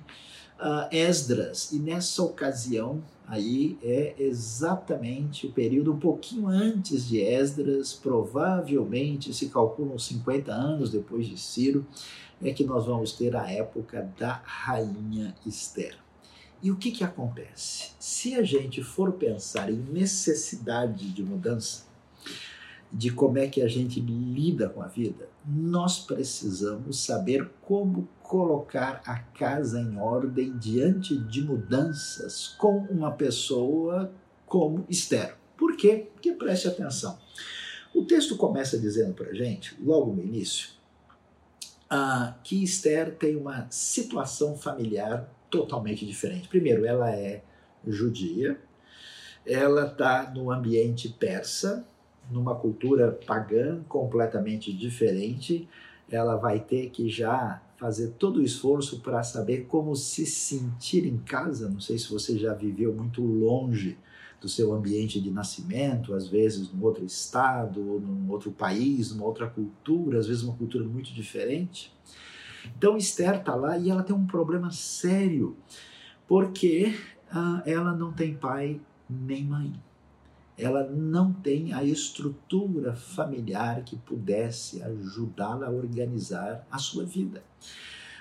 uh, 0.59 0.87
Esdras. 0.91 1.71
E 1.71 1.79
nessa 1.79 2.21
ocasião, 2.23 3.01
aí 3.27 3.77
é 3.81 4.15
exatamente 4.19 5.47
o 5.47 5.51
período 5.51 5.93
um 5.93 5.99
pouquinho 5.99 6.47
antes 6.47 7.07
de 7.07 7.19
Esdras, 7.19 7.93
provavelmente 7.93 9.33
se 9.33 9.49
calculam 9.49 9.97
50 9.97 10.51
anos 10.51 10.91
depois 10.91 11.27
de 11.27 11.37
Ciro, 11.37 11.85
é 12.41 12.53
que 12.53 12.63
nós 12.63 12.85
vamos 12.85 13.11
ter 13.13 13.35
a 13.35 13.49
época 13.51 14.09
da 14.17 14.41
rainha 14.43 15.35
Esther. 15.45 15.97
E 16.61 16.71
o 16.71 16.75
que, 16.75 16.91
que 16.91 17.03
acontece? 17.03 17.91
Se 17.99 18.35
a 18.35 18.43
gente 18.43 18.83
for 18.83 19.13
pensar 19.13 19.71
em 19.71 19.77
necessidade 19.77 21.09
de 21.09 21.23
mudança, 21.23 21.83
de 22.91 23.11
como 23.11 23.37
é 23.37 23.47
que 23.47 23.61
a 23.61 23.67
gente 23.67 24.01
lida 24.01 24.67
com 24.67 24.81
a 24.81 24.87
vida, 24.87 25.29
nós 25.45 25.99
precisamos 25.99 26.99
saber 26.99 27.49
como 27.61 28.07
colocar 28.29 29.01
a 29.07 29.17
casa 29.17 29.81
em 29.81 29.97
ordem 29.97 30.55
diante 30.55 31.17
de 31.17 31.41
mudanças 31.41 32.49
com 32.59 32.77
uma 32.77 33.11
pessoa 33.11 34.11
como 34.45 34.85
Esther. 34.87 35.35
Por 35.57 35.75
quê? 35.75 36.07
Porque 36.13 36.33
preste 36.33 36.67
atenção. 36.67 37.17
O 37.91 38.05
texto 38.05 38.37
começa 38.37 38.77
dizendo 38.77 39.15
para 39.15 39.33
gente, 39.33 39.75
logo 39.83 40.13
no 40.13 40.21
início, 40.21 40.69
uh, 41.91 42.31
que 42.43 42.63
Esther 42.63 43.15
tem 43.15 43.35
uma 43.35 43.65
situação 43.71 44.55
familiar 44.55 45.27
totalmente 45.49 46.05
diferente. 46.05 46.47
Primeiro, 46.47 46.85
ela 46.85 47.09
é 47.09 47.41
judia, 47.87 48.61
ela 49.43 49.87
está 49.87 50.29
no 50.29 50.51
ambiente 50.51 51.09
persa, 51.09 51.83
numa 52.29 52.53
cultura 52.53 53.11
pagã 53.25 53.81
completamente 53.89 54.71
diferente, 54.71 55.67
ela 56.11 56.35
vai 56.35 56.59
ter 56.59 56.91
que 56.91 57.09
já 57.09 57.59
fazer 57.79 58.09
todo 58.19 58.41
o 58.41 58.43
esforço 58.43 58.99
para 58.99 59.23
saber 59.23 59.65
como 59.65 59.95
se 59.95 60.25
sentir 60.25 61.05
em 61.05 61.17
casa. 61.17 61.69
Não 61.69 61.79
sei 61.79 61.97
se 61.97 62.11
você 62.11 62.37
já 62.37 62.53
viveu 62.53 62.93
muito 62.93 63.21
longe 63.21 63.97
do 64.41 64.49
seu 64.49 64.73
ambiente 64.73 65.19
de 65.19 65.31
nascimento, 65.31 66.13
às 66.13 66.27
vezes 66.27 66.71
num 66.71 66.83
outro 66.83 67.05
estado, 67.05 67.79
ou 67.79 68.01
num 68.01 68.29
outro 68.29 68.51
país, 68.51 69.11
numa 69.11 69.25
outra 69.25 69.47
cultura, 69.47 70.19
às 70.19 70.27
vezes 70.27 70.43
uma 70.43 70.55
cultura 70.55 70.83
muito 70.83 71.13
diferente. 71.13 71.93
Então 72.77 72.97
Esther 72.97 73.35
está 73.35 73.55
lá 73.55 73.77
e 73.77 73.89
ela 73.89 74.03
tem 74.03 74.15
um 74.15 74.27
problema 74.27 74.71
sério, 74.71 75.55
porque 76.27 76.93
ah, 77.31 77.63
ela 77.65 77.93
não 77.95 78.11
tem 78.11 78.35
pai 78.35 78.79
nem 79.09 79.45
mãe 79.45 79.73
ela 80.59 80.83
não 80.83 81.31
tem 81.31 81.73
a 81.73 81.83
estrutura 81.83 82.93
familiar 82.93 83.81
que 83.83 83.95
pudesse 83.95 84.83
ajudá-la 84.83 85.67
a 85.67 85.71
organizar 85.71 86.67
a 86.69 86.77
sua 86.77 87.05
vida. 87.05 87.41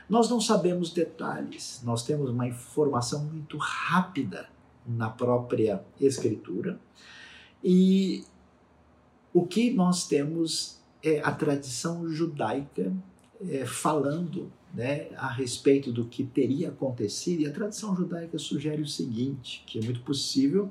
Nós 0.09 0.31
não 0.31 0.41
sabemos 0.41 0.93
detalhes, 0.93 1.83
nós 1.85 2.05
temos 2.05 2.31
uma 2.31 2.47
informação 2.47 3.25
muito 3.25 3.59
rápida 3.59 4.49
na 4.87 5.11
própria 5.11 5.85
escritura. 6.01 6.79
E 7.63 8.25
o 9.35 9.45
que 9.45 9.73
nós 9.75 10.07
temos 10.07 10.79
é 11.03 11.21
a 11.21 11.33
tradição 11.33 12.09
judaica 12.09 12.93
é, 13.49 13.67
falando 13.67 14.51
né, 14.73 15.09
a 15.17 15.29
respeito 15.29 15.93
do 15.93 16.05
que 16.05 16.23
teria 16.23 16.69
acontecido, 16.69 17.43
e 17.43 17.47
a 17.47 17.53
tradição 17.53 17.97
judaica 17.97 18.39
sugere 18.39 18.81
o 18.81 18.87
seguinte: 18.87 19.65
que 19.67 19.79
é 19.79 19.83
muito 19.83 20.01
possível 20.01 20.71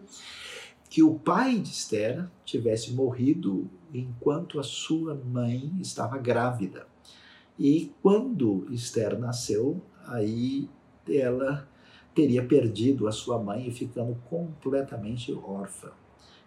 que 0.89 1.03
o 1.03 1.15
pai 1.15 1.59
de 1.59 1.69
Esther 1.69 2.27
tivesse 2.45 2.93
morrido 2.93 3.69
enquanto 3.93 4.59
a 4.59 4.63
sua 4.63 5.15
mãe 5.15 5.73
estava 5.79 6.17
grávida. 6.17 6.87
E 7.59 7.91
quando 8.01 8.67
Esther 8.71 9.17
nasceu, 9.17 9.81
aí 10.05 10.69
ela 11.07 11.67
teria 12.13 12.43
perdido 12.43 13.07
a 13.07 13.11
sua 13.11 13.41
mãe 13.41 13.67
e 13.67 13.71
ficando 13.71 14.15
completamente 14.29 15.33
órfã. 15.33 15.91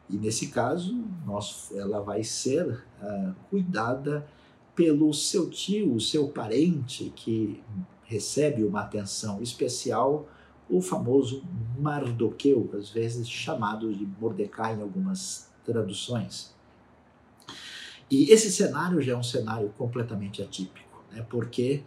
E 0.09 0.17
nesse 0.17 0.49
caso, 0.49 1.05
nós, 1.25 1.71
ela 1.73 2.01
vai 2.01 2.25
ser 2.25 2.85
uh, 3.01 3.35
cuidada 3.49 4.27
pelo 4.75 5.13
seu 5.13 5.49
tio, 5.49 6.01
seu 6.01 6.29
parente, 6.29 7.13
que 7.15 7.63
recebe 8.03 8.65
uma 8.65 8.81
atenção 8.81 9.41
especial 9.41 10.29
o 10.71 10.81
famoso 10.81 11.43
Mardoqueu, 11.79 12.71
às 12.75 12.91
vezes 12.91 13.29
chamado 13.29 13.93
de 13.93 14.07
Mordecai 14.21 14.77
em 14.77 14.83
algumas 14.83 15.51
traduções. 15.65 16.55
E 18.11 18.31
esse 18.33 18.51
cenário 18.51 19.01
já 19.01 19.13
é 19.13 19.17
um 19.17 19.23
cenário 19.23 19.73
completamente 19.77 20.43
atípico, 20.43 21.03
né? 21.13 21.25
porque 21.29 21.83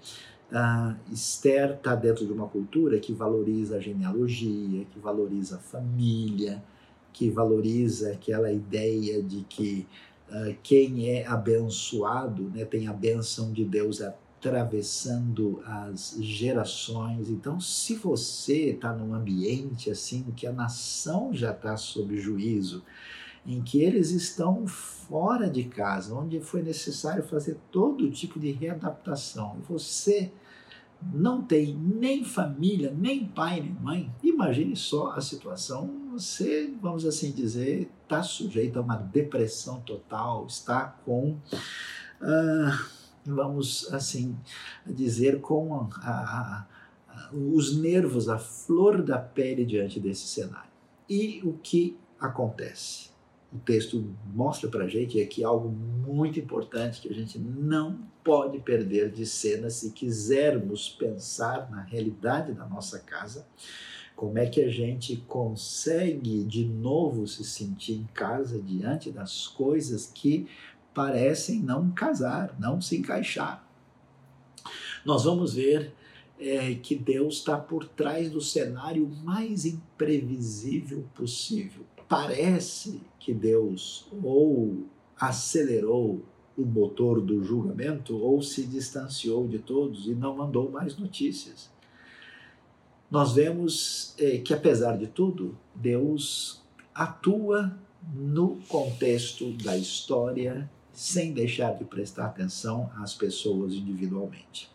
uh, 0.52 0.96
Esther 1.12 1.76
está 1.76 1.96
dentro 1.96 2.26
de 2.26 2.32
uma 2.32 2.48
cultura 2.48 3.00
que 3.00 3.14
valoriza 3.14 3.78
a 3.78 3.80
genealogia, 3.80 4.86
que 4.86 5.00
valoriza 5.00 5.58
a 5.58 5.60
família, 5.60 6.64
que 7.12 7.30
valoriza 7.30 8.12
aquela 8.12 8.52
ideia 8.52 9.22
de 9.22 9.44
que 9.44 9.86
uh, 10.30 10.56
quem 10.64 11.10
é 11.10 11.28
abençoado 11.28 12.44
né, 12.56 12.64
tem 12.66 12.88
a 12.88 12.94
benção 12.94 13.52
de 13.52 13.66
Deus 13.66 14.02
atravessando 14.44 15.64
as 15.66 16.18
gerações. 16.20 17.30
Então, 17.30 17.60
se 17.62 17.96
você 17.96 18.72
está 18.72 18.94
num 18.94 19.14
ambiente 19.14 19.90
assim 19.90 20.24
que 20.36 20.46
a 20.46 20.52
nação 20.52 21.34
já 21.34 21.52
está 21.52 21.78
sob 21.78 22.18
juízo, 22.20 22.84
em 23.46 23.62
que 23.62 23.82
eles 23.82 24.12
estão 24.12 24.68
fora 24.68 25.50
de 25.50 25.64
casa, 25.64 26.14
onde 26.14 26.40
foi 26.42 26.62
necessário 26.62 27.24
fazer 27.24 27.58
todo 27.72 28.12
tipo 28.12 28.40
de 28.40 28.52
readaptação, 28.52 29.58
e 29.60 29.72
você 29.72 30.32
não 31.14 31.42
tem 31.42 31.76
nem 31.76 32.24
família, 32.24 32.94
nem 32.98 33.26
pai, 33.26 33.60
nem 33.60 33.74
mãe, 33.74 34.16
imagine 34.24 34.76
só 34.76 35.12
a 35.12 35.22
situação. 35.22 35.90
Você, 36.12 36.74
vamos 36.82 37.06
assim 37.06 37.32
dizer, 37.32 37.90
está 38.04 38.24
sujeito 38.24 38.80
a 38.80 38.82
uma 38.82 38.96
depressão 38.96 39.82
total, 39.82 40.46
está 40.48 40.86
com. 41.06 41.38
Uh, 42.22 43.03
vamos 43.26 43.92
assim 43.94 44.36
dizer, 44.86 45.42
com 45.42 45.74
a, 45.74 45.88
a, 46.02 46.68
os 47.32 47.76
nervos, 47.78 48.30
a 48.30 48.38
flor 48.38 49.02
da 49.02 49.18
pele 49.18 49.66
diante 49.66 50.00
desse 50.00 50.28
cenário. 50.28 50.72
E 51.10 51.42
o 51.44 51.54
que 51.54 51.98
acontece? 52.20 53.12
O 53.54 53.60
texto 53.60 54.04
mostra 54.34 54.70
para 54.70 54.86
a 54.86 54.88
gente 54.88 55.22
aqui 55.22 55.44
algo 55.44 55.70
muito 55.70 56.40
importante 56.40 57.02
que 57.02 57.10
a 57.10 57.14
gente 57.14 57.38
não 57.38 58.00
pode 58.24 58.58
perder 58.60 59.12
de 59.12 59.26
cena 59.26 59.70
se 59.70 59.92
quisermos 59.92 60.90
pensar 60.90 61.70
na 61.70 61.82
realidade 61.82 62.54
da 62.54 62.66
nossa 62.66 63.00
casa, 63.00 63.46
como 64.16 64.38
é 64.38 64.48
que 64.48 64.62
a 64.62 64.70
gente 64.70 65.18
consegue 65.28 66.44
de 66.44 66.66
novo 66.66 67.28
se 67.28 67.44
sentir 67.44 67.94
em 67.94 68.08
casa 68.14 68.60
diante 68.60 69.12
das 69.12 69.48
coisas 69.48 70.06
que 70.06 70.48
parecem 70.94 71.60
não 71.60 71.92
casar, 71.92 72.56
não 72.60 72.80
se 72.82 72.98
encaixar. 72.98 73.68
Nós 75.06 75.24
vamos 75.24 75.54
ver 75.54 75.94
é, 76.40 76.76
que 76.76 76.96
Deus 76.96 77.36
está 77.36 77.58
por 77.58 77.86
trás 77.88 78.30
do 78.30 78.42
cenário 78.42 79.08
mais 79.24 79.66
imprevisível 79.66 81.06
possível. 81.16 81.86
Parece 82.08 83.02
que 83.20 83.34
Deus 83.34 84.08
ou 84.24 84.86
acelerou 85.20 86.24
o 86.58 86.66
motor 86.66 87.20
do 87.20 87.44
julgamento 87.44 88.16
ou 88.16 88.42
se 88.42 88.66
distanciou 88.66 89.48
de 89.48 89.60
todos 89.60 90.08
e 90.08 90.14
não 90.14 90.36
mandou 90.36 90.70
mais 90.70 90.98
notícias. 90.98 91.72
Nós 93.10 93.34
vemos 93.34 94.16
é, 94.18 94.38
que, 94.38 94.54
apesar 94.54 94.98
de 94.98 95.08
tudo, 95.08 95.58
Deus 95.76 96.62
atua 96.94 97.78
no 98.14 98.58
contexto 98.68 99.52
da 99.54 99.78
história 99.78 100.70
sem 100.94 101.34
deixar 101.34 101.76
de 101.76 101.84
prestar 101.84 102.28
atenção 102.28 102.90
às 102.98 103.14
pessoas 103.14 103.74
individualmente. 103.74 104.70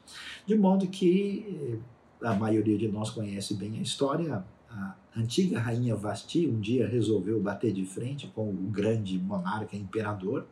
De 0.45 0.57
modo 0.57 0.87
que 0.89 1.79
eh, 2.21 2.27
a 2.27 2.35
maioria 2.35 2.77
de 2.77 2.89
nós 2.89 3.11
conhece 3.11 3.55
bem 3.55 3.79
a 3.79 3.83
história. 3.83 4.45
A 4.71 4.97
antiga 5.17 5.59
rainha 5.59 5.95
Vasti 5.95 6.47
um 6.47 6.61
dia 6.61 6.87
resolveu 6.87 7.41
bater 7.41 7.73
de 7.73 7.85
frente 7.85 8.27
com 8.35 8.51
o 8.51 8.69
grande 8.71 9.19
monarca 9.19 9.77
imperador, 9.77 10.47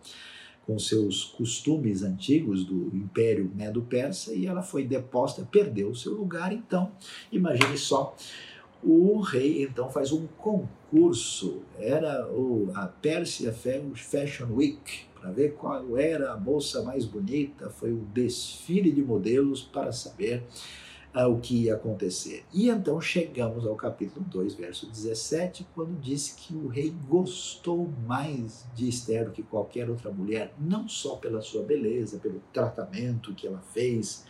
com 0.64 0.78
seus 0.78 1.24
costumes 1.24 2.02
antigos 2.02 2.64
do 2.64 2.90
Império 2.96 3.50
Medo-Persa, 3.54 4.34
e 4.34 4.46
ela 4.46 4.62
foi 4.62 4.84
deposta, 4.84 5.46
perdeu 5.50 5.94
seu 5.94 6.14
lugar. 6.14 6.52
Então, 6.52 6.90
imagine 7.30 7.76
só 7.76 8.16
o 8.82 9.20
rei 9.20 9.62
então 9.64 9.90
faz 9.90 10.12
um 10.12 10.26
concurso, 10.38 11.62
era 11.78 12.28
o, 12.28 12.70
a 12.74 12.86
Persia 12.86 13.52
Fashion 13.52 14.52
Week, 14.52 15.06
para 15.26 15.32
ver 15.32 15.54
qual 15.54 15.98
era 15.98 16.32
a 16.32 16.36
bolsa 16.36 16.82
mais 16.82 17.04
bonita, 17.04 17.68
foi 17.68 17.92
o 17.92 18.06
desfile 18.14 18.92
de 18.92 19.02
modelos 19.02 19.60
para 19.60 19.90
saber 19.90 20.44
uh, 21.12 21.26
o 21.26 21.40
que 21.40 21.64
ia 21.64 21.74
acontecer. 21.74 22.44
E 22.54 22.68
então 22.68 23.00
chegamos 23.00 23.66
ao 23.66 23.74
capítulo 23.74 24.24
2, 24.26 24.54
verso 24.54 24.86
17, 24.86 25.66
quando 25.74 26.00
diz 26.00 26.30
que 26.30 26.54
o 26.54 26.68
rei 26.68 26.94
gostou 27.08 27.90
mais 28.06 28.64
de 28.72 28.88
Esther 28.88 29.24
do 29.24 29.32
que 29.32 29.42
qualquer 29.42 29.90
outra 29.90 30.12
mulher, 30.12 30.54
não 30.60 30.88
só 30.88 31.16
pela 31.16 31.40
sua 31.40 31.64
beleza, 31.64 32.18
pelo 32.18 32.40
tratamento 32.52 33.34
que 33.34 33.48
ela 33.48 33.60
fez, 33.72 34.24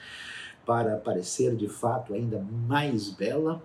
para 0.64 0.96
parecer 0.96 1.54
de 1.54 1.68
fato 1.68 2.14
ainda 2.14 2.40
mais 2.66 3.10
bela, 3.10 3.62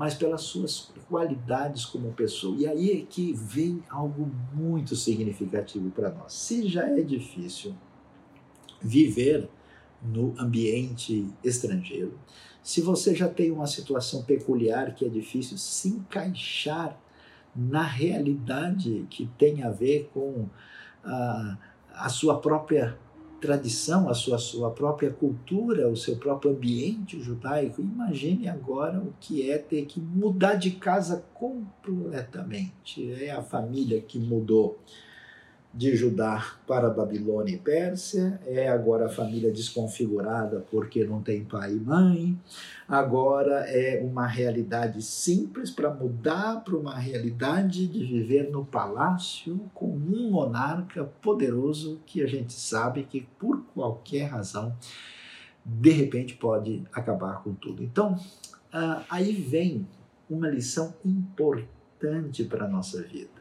mas 0.00 0.14
pelas 0.14 0.40
suas 0.40 0.90
qualidades 1.10 1.84
como 1.84 2.10
pessoa. 2.14 2.56
E 2.56 2.66
aí 2.66 3.02
é 3.02 3.04
que 3.04 3.34
vem 3.34 3.84
algo 3.90 4.30
muito 4.54 4.96
significativo 4.96 5.90
para 5.90 6.10
nós. 6.10 6.32
Se 6.32 6.66
já 6.66 6.88
é 6.88 7.02
difícil 7.02 7.74
viver 8.80 9.46
no 10.02 10.34
ambiente 10.40 11.28
estrangeiro, 11.44 12.18
se 12.62 12.80
você 12.80 13.14
já 13.14 13.28
tem 13.28 13.50
uma 13.50 13.66
situação 13.66 14.22
peculiar 14.22 14.94
que 14.94 15.04
é 15.04 15.08
difícil 15.10 15.58
se 15.58 15.88
encaixar 15.88 16.98
na 17.54 17.82
realidade 17.82 19.06
que 19.10 19.26
tem 19.36 19.62
a 19.62 19.68
ver 19.68 20.08
com 20.14 20.48
a, 21.04 21.58
a 21.92 22.08
sua 22.08 22.40
própria 22.40 22.98
tradição, 23.40 24.08
a 24.08 24.14
sua, 24.14 24.38
sua 24.38 24.70
própria 24.70 25.10
cultura, 25.10 25.88
o 25.88 25.96
seu 25.96 26.16
próprio 26.16 26.52
ambiente 26.52 27.20
judaico. 27.20 27.80
Imagine 27.80 28.48
agora 28.48 28.98
o 28.98 29.14
que 29.20 29.50
é 29.50 29.58
ter 29.58 29.86
que 29.86 30.00
mudar 30.00 30.54
de 30.54 30.72
casa 30.72 31.24
completamente. 31.32 33.12
É 33.12 33.30
a 33.30 33.42
família 33.42 34.00
que 34.00 34.18
mudou 34.18 34.78
de 35.72 35.94
Judá 35.94 36.56
para 36.66 36.90
Babilônia 36.90 37.54
e 37.54 37.58
Pérsia, 37.58 38.40
é 38.44 38.68
agora 38.68 39.06
a 39.06 39.08
família 39.08 39.52
desconfigurada 39.52 40.66
porque 40.70 41.04
não 41.04 41.22
tem 41.22 41.44
pai 41.44 41.74
e 41.74 41.80
mãe, 41.80 42.38
agora 42.88 43.60
é 43.70 44.02
uma 44.02 44.26
realidade 44.26 45.00
simples 45.00 45.70
para 45.70 45.94
mudar 45.94 46.64
para 46.64 46.76
uma 46.76 46.98
realidade 46.98 47.86
de 47.86 48.04
viver 48.04 48.50
no 48.50 48.64
palácio 48.64 49.60
com 49.72 49.86
um 49.86 50.30
monarca 50.30 51.04
poderoso 51.04 52.00
que 52.04 52.20
a 52.20 52.26
gente 52.26 52.52
sabe 52.52 53.04
que 53.04 53.28
por 53.38 53.62
qualquer 53.72 54.24
razão 54.24 54.76
de 55.64 55.90
repente 55.90 56.34
pode 56.34 56.82
acabar 56.92 57.44
com 57.44 57.54
tudo. 57.54 57.84
Então, 57.84 58.14
uh, 58.14 59.04
aí 59.08 59.32
vem 59.32 59.86
uma 60.28 60.48
lição 60.48 60.94
importante 61.04 62.42
para 62.44 62.64
a 62.64 62.68
nossa 62.68 63.02
vida 63.02 63.39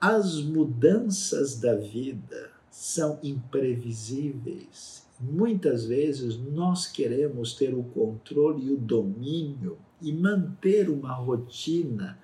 as 0.00 0.40
mudanças 0.40 1.60
da 1.60 1.74
vida 1.74 2.50
são 2.70 3.18
imprevisíveis. 3.22 5.06
Muitas 5.20 5.84
vezes 5.84 6.38
nós 6.38 6.86
queremos 6.86 7.54
ter 7.54 7.74
o 7.74 7.82
controle 7.82 8.68
e 8.68 8.72
o 8.72 8.78
domínio 8.78 9.76
e 10.00 10.10
manter 10.10 10.88
uma 10.88 11.12
rotina 11.12 12.18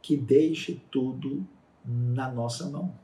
que 0.00 0.16
deixe 0.16 0.80
tudo 0.90 1.46
na 1.84 2.32
nossa 2.32 2.70
mão. 2.70 2.94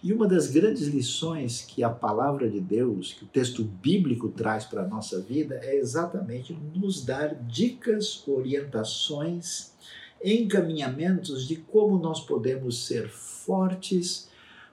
E 0.00 0.12
uma 0.12 0.28
das 0.28 0.48
grandes 0.48 0.86
lições 0.86 1.62
que 1.62 1.82
a 1.82 1.90
palavra 1.90 2.48
de 2.48 2.60
Deus, 2.60 3.14
que 3.14 3.24
o 3.24 3.28
texto 3.28 3.64
bíblico 3.64 4.28
traz 4.28 4.64
para 4.64 4.82
a 4.82 4.88
nossa 4.88 5.20
vida, 5.20 5.58
é 5.62 5.76
exatamente 5.76 6.56
nos 6.74 7.04
dar 7.04 7.34
dicas, 7.34 8.22
orientações 8.28 9.72
encaminhamentos 10.24 11.46
de 11.46 11.56
como 11.56 11.98
nós 11.98 12.20
podemos 12.20 12.86
ser 12.86 13.08
fortes, 13.08 14.28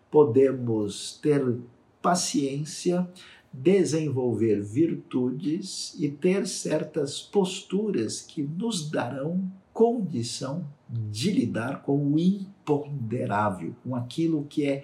podemos 0.09 1.19
ter 1.21 1.57
paciência, 2.01 3.07
desenvolver 3.51 4.61
virtudes 4.61 5.95
e 5.99 6.09
ter 6.09 6.47
certas 6.47 7.21
posturas 7.21 8.21
que 8.21 8.41
nos 8.41 8.89
darão 8.89 9.51
condição 9.71 10.67
de 10.89 11.31
lidar 11.31 11.81
com 11.81 12.13
o 12.13 12.19
imponderável, 12.19 13.75
com 13.83 13.95
aquilo 13.95 14.45
que 14.45 14.65
é 14.65 14.83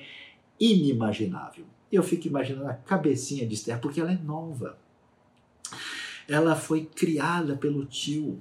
inimaginável. 0.60 1.66
Eu 1.92 2.04
fico 2.04 2.28
imaginando 2.28 2.68
a 2.68 2.74
cabecinha 2.74 3.48
de 3.48 3.54
Esther, 3.56 3.80
porque 3.80 4.00
ela 4.00 4.12
é 4.12 4.18
nova. 4.18 4.78
Ela 6.28 6.56
foi 6.56 6.86
criada 6.86 7.56
pelo 7.56 7.86
tio, 7.86 8.40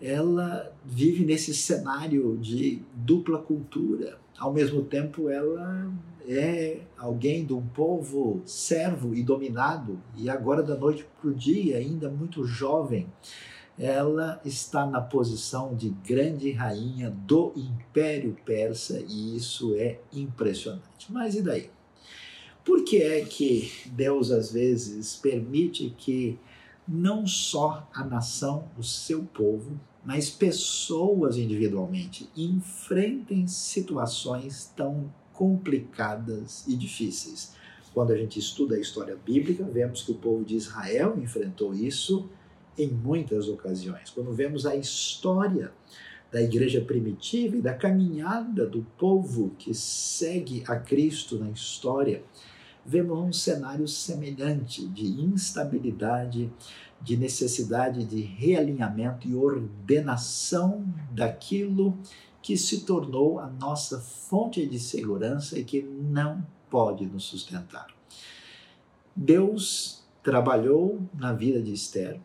ela 0.00 0.72
vive 0.84 1.24
nesse 1.24 1.54
cenário 1.54 2.38
de 2.38 2.82
dupla 2.94 3.38
cultura. 3.38 4.18
Ao 4.38 4.52
mesmo 4.52 4.82
tempo, 4.82 5.28
ela 5.28 5.92
é 6.26 6.80
alguém 6.96 7.44
de 7.44 7.52
um 7.52 7.66
povo 7.66 8.40
servo 8.46 9.14
e 9.14 9.22
dominado, 9.22 10.00
e 10.16 10.30
agora, 10.30 10.62
da 10.62 10.76
noite 10.76 11.06
para 11.20 11.30
o 11.30 11.34
dia, 11.34 11.76
ainda 11.76 12.08
muito 12.08 12.44
jovem, 12.44 13.06
ela 13.78 14.40
está 14.44 14.86
na 14.86 15.00
posição 15.00 15.74
de 15.74 15.90
grande 16.06 16.50
rainha 16.50 17.10
do 17.10 17.52
Império 17.56 18.36
Persa, 18.44 19.02
e 19.06 19.36
isso 19.36 19.74
é 19.74 19.98
impressionante. 20.12 21.10
Mas 21.10 21.34
e 21.34 21.42
daí? 21.42 21.70
Por 22.64 22.84
que 22.84 23.02
é 23.02 23.24
que 23.24 23.70
Deus 23.86 24.30
às 24.30 24.52
vezes 24.52 25.16
permite 25.16 25.94
que 25.96 26.38
não 26.86 27.26
só 27.26 27.88
a 27.94 28.04
nação, 28.04 28.68
o 28.78 28.82
seu 28.82 29.22
povo, 29.22 29.80
mas 30.04 30.30
pessoas 30.30 31.36
individualmente 31.36 32.28
enfrentem 32.36 33.46
situações 33.46 34.72
tão 34.76 35.12
complicadas 35.32 36.66
e 36.66 36.76
difíceis. 36.76 37.54
Quando 37.92 38.12
a 38.12 38.16
gente 38.16 38.38
estuda 38.38 38.76
a 38.76 38.80
história 38.80 39.16
bíblica, 39.16 39.64
vemos 39.64 40.02
que 40.02 40.12
o 40.12 40.16
povo 40.16 40.44
de 40.44 40.56
Israel 40.56 41.18
enfrentou 41.18 41.74
isso 41.74 42.28
em 42.78 42.88
muitas 42.88 43.48
ocasiões. 43.48 44.10
Quando 44.10 44.32
vemos 44.32 44.64
a 44.64 44.76
história 44.76 45.72
da 46.30 46.40
igreja 46.40 46.80
primitiva 46.80 47.56
e 47.56 47.60
da 47.60 47.74
caminhada 47.74 48.64
do 48.64 48.86
povo 48.96 49.50
que 49.58 49.74
segue 49.74 50.62
a 50.66 50.76
Cristo 50.76 51.38
na 51.38 51.50
história, 51.50 52.22
vemos 52.90 53.16
um 53.16 53.32
cenário 53.32 53.86
semelhante 53.86 54.84
de 54.84 55.06
instabilidade, 55.22 56.52
de 57.00 57.16
necessidade 57.16 58.04
de 58.04 58.20
realinhamento 58.20 59.28
e 59.28 59.34
ordenação 59.36 60.84
daquilo 61.12 61.96
que 62.42 62.56
se 62.56 62.80
tornou 62.80 63.38
a 63.38 63.46
nossa 63.46 64.00
fonte 64.00 64.66
de 64.66 64.80
segurança 64.80 65.56
e 65.56 65.62
que 65.62 65.80
não 65.80 66.44
pode 66.68 67.06
nos 67.06 67.24
sustentar. 67.24 67.86
Deus 69.14 70.02
trabalhou 70.20 71.00
na 71.14 71.32
vida 71.32 71.62
de 71.62 71.72
Esther 71.72 72.20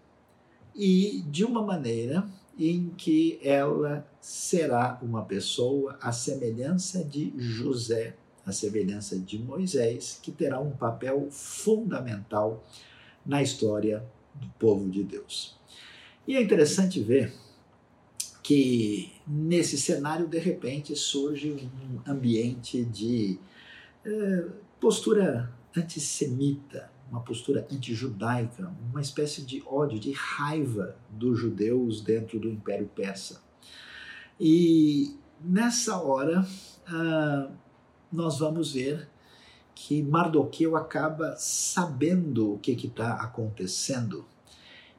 e 0.75 1.23
de 1.28 1.45
uma 1.45 1.62
maneira 1.62 2.28
em 2.58 2.89
que 2.97 3.39
ela 3.43 4.08
será 4.19 4.97
uma 5.04 5.23
pessoa 5.23 5.95
à 6.01 6.12
semelhança 6.12 7.04
de 7.04 7.32
José, 7.38 8.15
à 8.45 8.51
semelhança 8.51 9.17
de 9.17 9.39
Moisés, 9.39 10.19
que 10.21 10.31
terá 10.31 10.60
um 10.60 10.71
papel 10.71 11.27
fundamental 11.31 12.63
na 13.25 13.41
história 13.41 14.05
do 14.36 14.47
povo 14.60 14.89
de 14.89 15.03
Deus. 15.03 15.58
E 16.27 16.36
é 16.36 16.41
interessante 16.41 17.01
ver 17.01 17.34
que 18.43 19.12
nesse 19.27 19.77
cenário, 19.77 20.27
de 20.27 20.38
repente, 20.38 20.95
surge 20.95 21.51
um 21.51 22.12
ambiente 22.12 22.84
de 22.86 23.39
eh, 24.05 24.45
postura 24.79 25.51
antissemita, 25.75 26.91
uma 27.10 27.21
postura 27.21 27.67
antijudaica, 27.71 28.71
uma 28.91 29.01
espécie 29.01 29.41
de 29.41 29.63
ódio, 29.65 29.99
de 29.99 30.12
raiva 30.12 30.95
dos 31.10 31.39
judeus 31.39 32.01
dentro 32.01 32.39
do 32.39 32.49
Império 32.49 32.88
Persa. 32.88 33.41
E 34.39 35.15
nessa 35.43 35.97
hora, 35.97 36.45
ah, 36.88 37.49
nós 38.15 38.39
vamos 38.39 38.73
ver 38.73 39.08
que 39.75 40.01
Mardoqueu 40.01 40.75
acaba 40.75 41.36
sabendo 41.38 42.54
o 42.54 42.60
que 42.60 42.71
está 42.71 43.15
acontecendo 43.15 44.25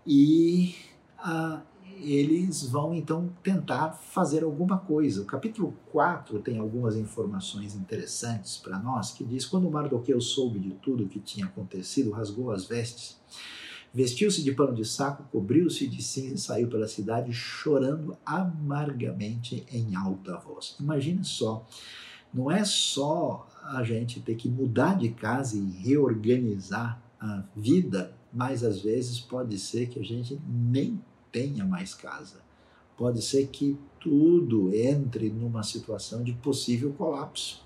e 0.06 0.74
ah, 1.18 1.62
eles 2.00 2.62
vão 2.68 2.94
então 2.94 3.32
tentar 3.42 3.92
fazer 3.92 4.44
alguma 4.44 4.78
coisa. 4.78 5.22
O 5.22 5.24
capítulo 5.24 5.74
4 5.90 6.38
tem 6.40 6.58
algumas 6.58 6.96
informações 6.96 7.74
interessantes 7.74 8.58
para 8.58 8.78
nós 8.78 9.12
que 9.12 9.24
diz: 9.24 9.46
quando 9.46 9.70
Mardoqueu 9.70 10.20
soube 10.20 10.58
de 10.58 10.70
tudo 10.74 11.04
o 11.04 11.08
que 11.08 11.18
tinha 11.18 11.46
acontecido, 11.46 12.10
rasgou 12.10 12.50
as 12.50 12.66
vestes, 12.66 13.18
vestiu-se 13.92 14.42
de 14.42 14.52
pano 14.52 14.74
de 14.74 14.84
saco, 14.84 15.24
cobriu-se 15.32 15.86
de 15.86 16.02
cinza 16.02 16.34
e 16.34 16.38
saiu 16.38 16.68
pela 16.68 16.86
cidade 16.86 17.32
chorando 17.32 18.16
amargamente 18.24 19.66
em 19.72 19.94
alta 19.96 20.36
voz. 20.36 20.76
Imagine 20.78 21.24
só, 21.24 21.66
não 22.32 22.50
é 22.50 22.64
só 22.64 23.46
a 23.62 23.82
gente 23.82 24.20
ter 24.20 24.34
que 24.34 24.48
mudar 24.48 24.98
de 24.98 25.08
casa 25.10 25.56
e 25.56 25.70
reorganizar 25.82 27.02
a 27.20 27.42
vida, 27.56 28.12
mas 28.32 28.62
às 28.62 28.80
vezes 28.80 29.18
pode 29.18 29.58
ser 29.58 29.88
que 29.88 29.98
a 29.98 30.04
gente 30.04 30.38
nem 30.46 31.00
tenha 31.32 31.64
mais 31.64 31.94
casa. 31.94 32.40
Pode 32.96 33.22
ser 33.22 33.48
que 33.48 33.78
tudo 34.00 34.74
entre 34.74 35.28
numa 35.30 35.62
situação 35.62 36.22
de 36.22 36.32
possível 36.32 36.92
colapso. 36.92 37.64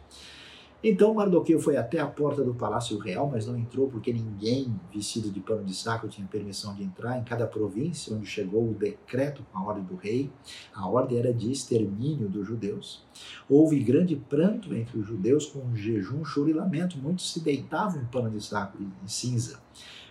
Então 0.82 1.12
Mardoqueu 1.12 1.60
foi 1.60 1.76
até 1.76 1.98
a 1.98 2.06
porta 2.06 2.42
do 2.42 2.54
palácio 2.54 2.98
real, 2.98 3.28
mas 3.30 3.46
não 3.46 3.54
entrou 3.56 3.88
porque 3.88 4.10
ninguém 4.12 4.74
vestido 4.92 5.30
de 5.30 5.38
pano 5.38 5.62
de 5.62 5.74
saco 5.74 6.08
tinha 6.08 6.26
permissão 6.26 6.74
de 6.74 6.82
entrar. 6.82 7.18
Em 7.18 7.24
cada 7.24 7.46
província 7.46 8.14
onde 8.16 8.24
chegou 8.24 8.70
o 8.70 8.74
decreto 8.74 9.44
com 9.52 9.58
a 9.58 9.62
ordem 9.62 9.84
do 9.84 9.94
rei, 9.94 10.30
a 10.74 10.88
ordem 10.88 11.18
era 11.18 11.34
de 11.34 11.52
extermínio 11.52 12.28
dos 12.30 12.46
judeus. 12.46 13.04
Houve 13.46 13.78
grande 13.80 14.16
pranto 14.16 14.74
entre 14.74 14.98
os 14.98 15.06
judeus 15.06 15.44
com 15.44 15.76
jejum, 15.76 16.24
choro 16.24 16.48
e 16.48 16.54
lamento. 16.54 16.96
Muitos 16.96 17.30
se 17.30 17.40
deitavam 17.40 18.00
em 18.00 18.06
pano 18.06 18.30
de 18.30 18.42
saco 18.42 18.78
e 18.80 19.10
cinza. 19.10 19.60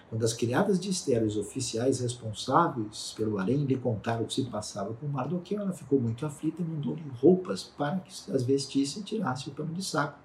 Quando 0.10 0.26
as 0.26 0.34
criadas 0.34 0.80
de 0.80 0.90
Esther 0.90 1.24
os 1.24 1.38
oficiais 1.38 2.00
responsáveis 2.00 3.14
pelo 3.16 3.38
harém 3.38 3.64
lhe 3.66 3.78
contaram 3.78 4.24
o 4.24 4.26
que 4.26 4.34
se 4.34 4.44
passava 4.46 4.92
com 4.96 5.08
Mardoqueu, 5.08 5.60
ela 5.60 5.72
ficou 5.72 6.02
muito 6.02 6.26
aflita 6.26 6.64
e 6.64 6.66
mandou-lhe 6.66 7.04
roupas 7.22 7.64
para 7.64 8.00
que 8.00 8.32
as 8.32 8.42
vestisse 8.42 9.00
e 9.00 9.04
tirasse 9.04 9.50
o 9.50 9.52
pano 9.52 9.72
de 9.72 9.86
saco. 9.86 10.18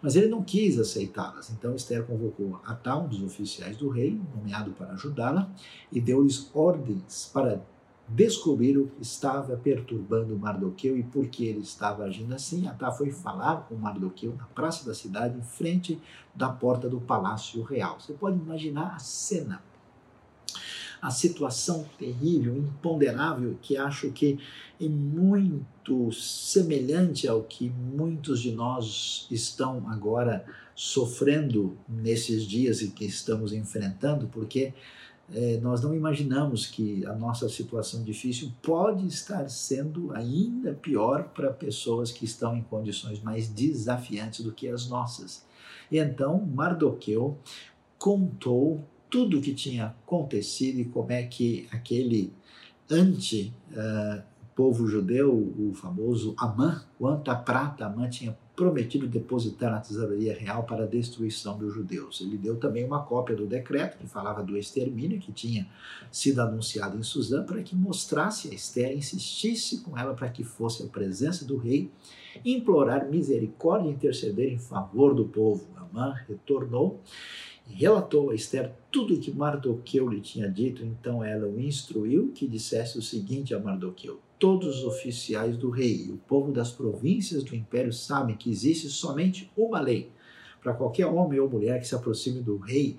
Mas 0.00 0.16
ele 0.16 0.28
não 0.28 0.42
quis 0.42 0.78
aceitá-las. 0.78 1.50
Então 1.50 1.76
Esther 1.76 2.06
convocou 2.06 2.58
a 2.64 2.98
um 2.98 3.06
dos 3.06 3.22
oficiais 3.22 3.76
do 3.76 3.90
rei, 3.90 4.18
nomeado 4.34 4.70
para 4.70 4.92
ajudá-la, 4.92 5.52
e 5.92 6.00
deu-lhes 6.00 6.50
ordens 6.54 7.30
para 7.30 7.62
descobrir 8.10 8.76
o 8.76 8.88
que 8.88 9.02
estava 9.02 9.56
perturbando 9.56 10.36
Mardoqueu 10.36 10.98
e 10.98 11.02
por 11.02 11.28
que 11.28 11.46
ele 11.46 11.60
estava 11.60 12.04
agindo 12.04 12.34
assim. 12.34 12.66
Atá 12.66 12.90
foi 12.90 13.12
falar 13.12 13.68
com 13.68 13.76
Mardoqueu 13.76 14.34
na 14.36 14.46
praça 14.46 14.84
da 14.84 14.94
cidade, 14.94 15.38
em 15.38 15.42
frente 15.42 16.00
da 16.34 16.48
porta 16.48 16.88
do 16.88 17.00
palácio 17.00 17.62
real. 17.62 18.00
Você 18.00 18.12
pode 18.12 18.36
imaginar 18.36 18.94
a 18.96 18.98
cena, 18.98 19.62
a 21.00 21.10
situação 21.10 21.86
terrível, 21.98 22.56
imponderável, 22.56 23.56
que 23.62 23.76
acho 23.76 24.10
que 24.10 24.38
é 24.80 24.88
muito 24.88 26.10
semelhante 26.12 27.28
ao 27.28 27.42
que 27.42 27.70
muitos 27.70 28.40
de 28.40 28.50
nós 28.50 29.28
estão 29.30 29.88
agora 29.88 30.44
sofrendo 30.74 31.76
nesses 31.88 32.44
dias 32.44 32.80
e 32.80 32.90
que 32.90 33.04
estamos 33.04 33.52
enfrentando, 33.52 34.26
porque 34.28 34.74
é, 35.32 35.58
nós 35.58 35.80
não 35.82 35.94
imaginamos 35.94 36.66
que 36.66 37.06
a 37.06 37.14
nossa 37.14 37.48
situação 37.48 38.02
difícil 38.02 38.50
pode 38.62 39.06
estar 39.06 39.48
sendo 39.48 40.12
ainda 40.12 40.72
pior 40.72 41.28
para 41.28 41.52
pessoas 41.52 42.10
que 42.10 42.24
estão 42.24 42.56
em 42.56 42.62
condições 42.62 43.22
mais 43.22 43.48
desafiantes 43.48 44.44
do 44.44 44.52
que 44.52 44.68
as 44.68 44.88
nossas. 44.88 45.44
E 45.90 45.98
então 45.98 46.40
Mardoqueu 46.44 47.38
contou 47.98 48.84
tudo 49.08 49.38
o 49.38 49.40
que 49.40 49.54
tinha 49.54 49.86
acontecido 49.86 50.80
e 50.80 50.84
como 50.84 51.12
é 51.12 51.22
que 51.24 51.68
aquele 51.72 52.32
anti 52.88 53.52
uh, 53.72 54.22
povo 54.54 54.86
judeu, 54.86 55.32
o 55.32 55.72
famoso 55.74 56.34
Amã, 56.38 56.82
quanta 56.98 57.34
prata 57.34 57.86
Amã 57.86 58.08
tinha 58.08 58.36
prometido 58.60 59.06
depositar 59.06 59.72
na 59.72 59.80
tesouraria 59.80 60.36
real 60.36 60.64
para 60.64 60.84
a 60.84 60.86
destruição 60.86 61.56
dos 61.56 61.72
judeus. 61.72 62.20
Ele 62.20 62.36
deu 62.36 62.56
também 62.56 62.84
uma 62.84 63.02
cópia 63.02 63.34
do 63.34 63.46
decreto 63.46 63.96
que 63.96 64.06
falava 64.06 64.42
do 64.42 64.54
extermínio 64.54 65.18
que 65.18 65.32
tinha 65.32 65.66
sido 66.12 66.42
anunciado 66.42 66.98
em 66.98 67.02
Suzã 67.02 67.42
para 67.42 67.62
que 67.62 67.74
mostrasse 67.74 68.50
a 68.50 68.54
Esther, 68.54 68.94
insistisse 68.94 69.80
com 69.80 69.96
ela 69.96 70.12
para 70.12 70.28
que 70.28 70.44
fosse 70.44 70.82
a 70.82 70.86
presença 70.86 71.42
do 71.46 71.56
rei, 71.56 71.90
implorar 72.44 73.08
misericórdia 73.08 73.88
e 73.88 73.92
interceder 73.92 74.52
em 74.52 74.58
favor 74.58 75.14
do 75.14 75.24
povo. 75.24 75.66
Amã 75.74 76.14
retornou 76.28 77.00
e 77.66 77.72
relatou 77.72 78.28
a 78.28 78.34
Esther 78.34 78.74
tudo 78.92 79.14
o 79.14 79.18
que 79.18 79.32
Mardoqueu 79.32 80.06
lhe 80.06 80.20
tinha 80.20 80.50
dito, 80.50 80.84
então 80.84 81.24
ela 81.24 81.48
o 81.48 81.58
instruiu 81.58 82.30
que 82.34 82.46
dissesse 82.46 82.98
o 82.98 83.02
seguinte 83.02 83.54
a 83.54 83.58
Mardoqueu: 83.58 84.20
todos 84.40 84.78
os 84.78 84.84
oficiais 84.84 85.56
do 85.56 85.70
rei 85.70 86.10
o 86.10 86.16
povo 86.16 86.50
das 86.50 86.72
províncias 86.72 87.44
do 87.44 87.54
império 87.54 87.92
sabem 87.92 88.36
que 88.36 88.50
existe 88.50 88.88
somente 88.88 89.52
uma 89.56 89.78
lei 89.78 90.10
para 90.60 90.74
qualquer 90.74 91.06
homem 91.06 91.38
ou 91.38 91.48
mulher 91.48 91.78
que 91.78 91.86
se 91.86 91.94
aproxime 91.94 92.40
do 92.40 92.56
rei 92.56 92.98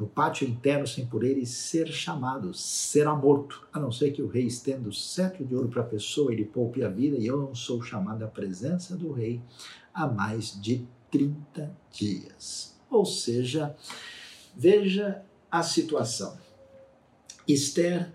no 0.00 0.06
pátio 0.06 0.48
interno 0.48 0.86
sem 0.86 1.04
por 1.04 1.22
ele 1.22 1.44
ser 1.44 1.86
chamado, 1.88 2.54
será 2.54 3.14
morto, 3.14 3.68
a 3.70 3.78
não 3.78 3.92
ser 3.92 4.12
que 4.12 4.22
o 4.22 4.28
rei 4.28 4.46
estenda 4.46 4.88
o 4.88 4.92
cetro 4.92 5.44
de 5.44 5.54
ouro 5.54 5.68
para 5.68 5.82
a 5.82 5.86
pessoa 5.86 6.32
e 6.32 6.36
lhe 6.36 6.44
poupe 6.46 6.82
a 6.82 6.88
vida, 6.88 7.18
e 7.18 7.26
eu 7.26 7.36
não 7.36 7.54
sou 7.54 7.82
chamado 7.82 8.24
à 8.24 8.26
presença 8.26 8.96
do 8.96 9.12
rei 9.12 9.42
há 9.92 10.06
mais 10.06 10.58
de 10.58 10.86
30 11.10 11.70
dias. 11.92 12.74
Ou 12.88 13.04
seja, 13.04 13.76
veja 14.56 15.22
a 15.50 15.62
situação. 15.62 16.38
Esther 17.46 18.10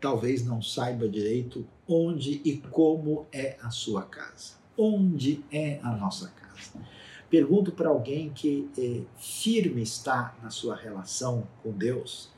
talvez 0.00 0.44
não 0.44 0.62
saiba 0.62 1.08
direito 1.08 1.66
onde 1.86 2.40
e 2.44 2.56
como 2.56 3.26
é 3.32 3.56
a 3.62 3.70
sua 3.70 4.02
casa. 4.02 4.54
Onde 4.76 5.44
é 5.52 5.78
a 5.82 5.90
nossa 5.94 6.28
casa? 6.28 6.84
Pergunto 7.28 7.70
para 7.72 7.88
alguém 7.88 8.30
que 8.30 8.68
é, 8.76 9.02
firme 9.18 9.82
está 9.82 10.36
na 10.42 10.50
sua 10.50 10.74
relação 10.74 11.46
com 11.62 11.70
Deus 11.70 12.28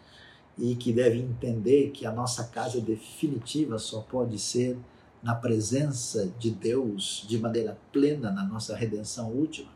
e 0.58 0.74
que 0.74 0.92
deve 0.92 1.18
entender 1.18 1.90
que 1.90 2.04
a 2.04 2.12
nossa 2.12 2.44
casa 2.44 2.80
definitiva 2.80 3.78
só 3.78 4.00
pode 4.00 4.38
ser 4.38 4.76
na 5.22 5.34
presença 5.34 6.30
de 6.38 6.50
Deus 6.50 7.24
de 7.28 7.38
maneira 7.38 7.78
plena 7.92 8.30
na 8.30 8.44
nossa 8.44 8.76
redenção 8.76 9.30
última. 9.30 9.70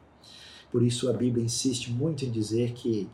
Por 0.70 0.82
isso 0.82 1.08
a 1.08 1.12
Bíblia 1.12 1.44
insiste 1.44 1.90
muito 1.90 2.24
em 2.24 2.30
dizer 2.30 2.72
que 2.72 3.08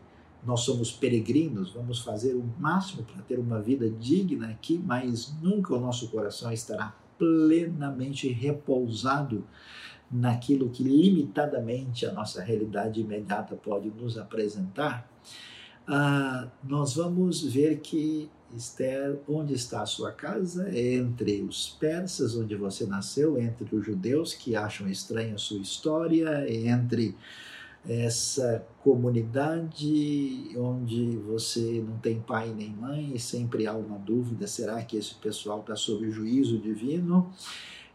nós 0.45 0.61
somos 0.61 0.91
peregrinos, 0.91 1.73
vamos 1.73 2.01
fazer 2.01 2.35
o 2.35 2.45
máximo 2.59 3.05
para 3.05 3.23
ter 3.23 3.39
uma 3.39 3.61
vida 3.61 3.89
digna 3.89 4.49
aqui, 4.49 4.83
mas 4.85 5.35
nunca 5.41 5.75
o 5.75 5.81
nosso 5.81 6.09
coração 6.09 6.53
estará 6.53 6.95
plenamente 7.17 8.29
repousado 8.29 9.45
naquilo 10.11 10.69
que 10.69 10.83
limitadamente 10.83 12.05
a 12.05 12.13
nossa 12.13 12.43
realidade 12.43 13.01
imediata 13.01 13.55
pode 13.55 13.89
nos 13.91 14.19
apresentar. 14.19 15.09
Ah, 15.87 16.49
nós 16.63 16.95
vamos 16.95 17.43
ver 17.43 17.81
que 17.81 18.29
Esther, 18.55 19.19
onde 19.27 19.55
está 19.55 19.83
a 19.83 19.87
sua 19.87 20.13
casa? 20.13 20.69
É 20.69 20.95
entre 20.95 21.41
os 21.43 21.71
persas, 21.81 22.37
onde 22.37 22.55
você 22.55 22.85
nasceu, 22.85 23.41
entre 23.41 23.75
os 23.75 23.85
judeus 23.85 24.35
que 24.35 24.55
acham 24.55 24.89
estranha 24.89 25.35
a 25.35 25.39
sua 25.39 25.59
história, 25.59 26.45
entre 26.51 27.17
essa 27.89 28.65
comunidade 28.83 30.57
onde 30.57 31.17
você 31.17 31.85
não 31.87 31.99
tem 31.99 32.21
pai 32.21 32.53
nem 32.55 32.71
mãe 32.71 33.13
e 33.15 33.19
sempre 33.19 33.67
há 33.67 33.75
uma 33.75 33.99
dúvida: 33.99 34.47
será 34.47 34.83
que 34.83 34.97
esse 34.97 35.15
pessoal 35.15 35.61
está 35.61 35.75
sob 35.75 36.11
juízo 36.11 36.59
divino? 36.59 37.33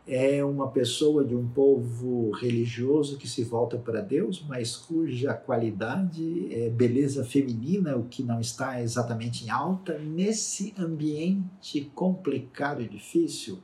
É 0.10 0.41
uma 0.41 0.69
pessoa 0.69 1.26
de 1.26 1.36
um 1.36 1.45
povo 1.50 2.32
religioso 2.32 3.17
que 3.17 3.28
se 3.28 3.43
volta 3.43 3.78
para 3.78 4.00
Deus, 4.00 4.41
mas 4.47 4.73
cuja 4.73 5.34
qualidade 5.34 6.47
é 6.50 6.69
beleza 6.69 7.26
feminina, 7.26 7.97
o 7.97 8.04
que 8.04 8.23
não 8.23 8.39
está 8.39 8.82
exatamente 8.82 9.43
em 9.43 9.50
alta, 9.50 10.00
nesse 10.00 10.73
ambiente 10.80 11.91
complicado 11.93 12.82
e 12.82 12.88
difícil 12.88 13.62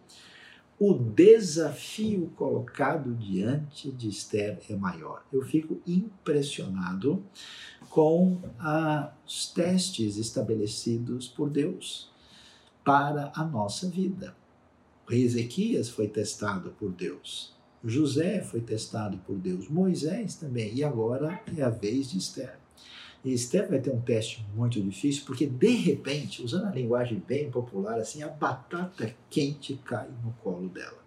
o 0.86 0.94
desafio 0.94 2.30
colocado 2.36 3.16
diante 3.16 3.90
de 3.90 4.10
Esther 4.10 4.60
é 4.70 4.76
maior. 4.76 5.24
Eu 5.32 5.42
fico 5.42 5.80
impressionado 5.88 7.24
com 7.90 8.42
ah, 8.60 9.14
os 9.26 9.48
testes 9.48 10.18
estabelecidos 10.18 11.26
por 11.30 11.50
Deus 11.50 12.12
para 12.84 13.32
a 13.34 13.46
nossa 13.46 13.88
vida. 13.88 14.36
Ezequias 15.10 15.88
foi 15.88 16.10
testado 16.10 16.72
por 16.72 16.92
Deus. 16.92 17.56
José 17.82 18.42
foi 18.42 18.60
testado 18.60 19.18
por 19.20 19.38
Deus. 19.38 19.70
Moisés 19.70 20.36
também. 20.36 20.76
E 20.76 20.84
agora 20.84 21.42
é 21.58 21.62
a 21.62 21.70
vez 21.70 22.12
de 22.12 22.18
Esther. 22.18 22.60
E 23.24 23.34
Esther 23.34 23.70
vai 23.70 23.80
ter 23.80 23.92
um 23.92 24.02
teste 24.02 24.46
muito 24.54 24.82
difícil, 24.82 25.24
porque 25.26 25.46
de 25.46 25.76
repente, 25.76 26.44
usando 26.44 26.66
a 26.66 26.72
linguagem 26.72 27.24
bem 27.26 27.50
popular, 27.50 27.98
assim, 27.98 28.22
a 28.22 28.28
batata 28.28 29.16
quente 29.30 29.80
cai 29.86 30.10
no 30.24 30.34
colo 30.44 30.68
dela. 30.68 31.02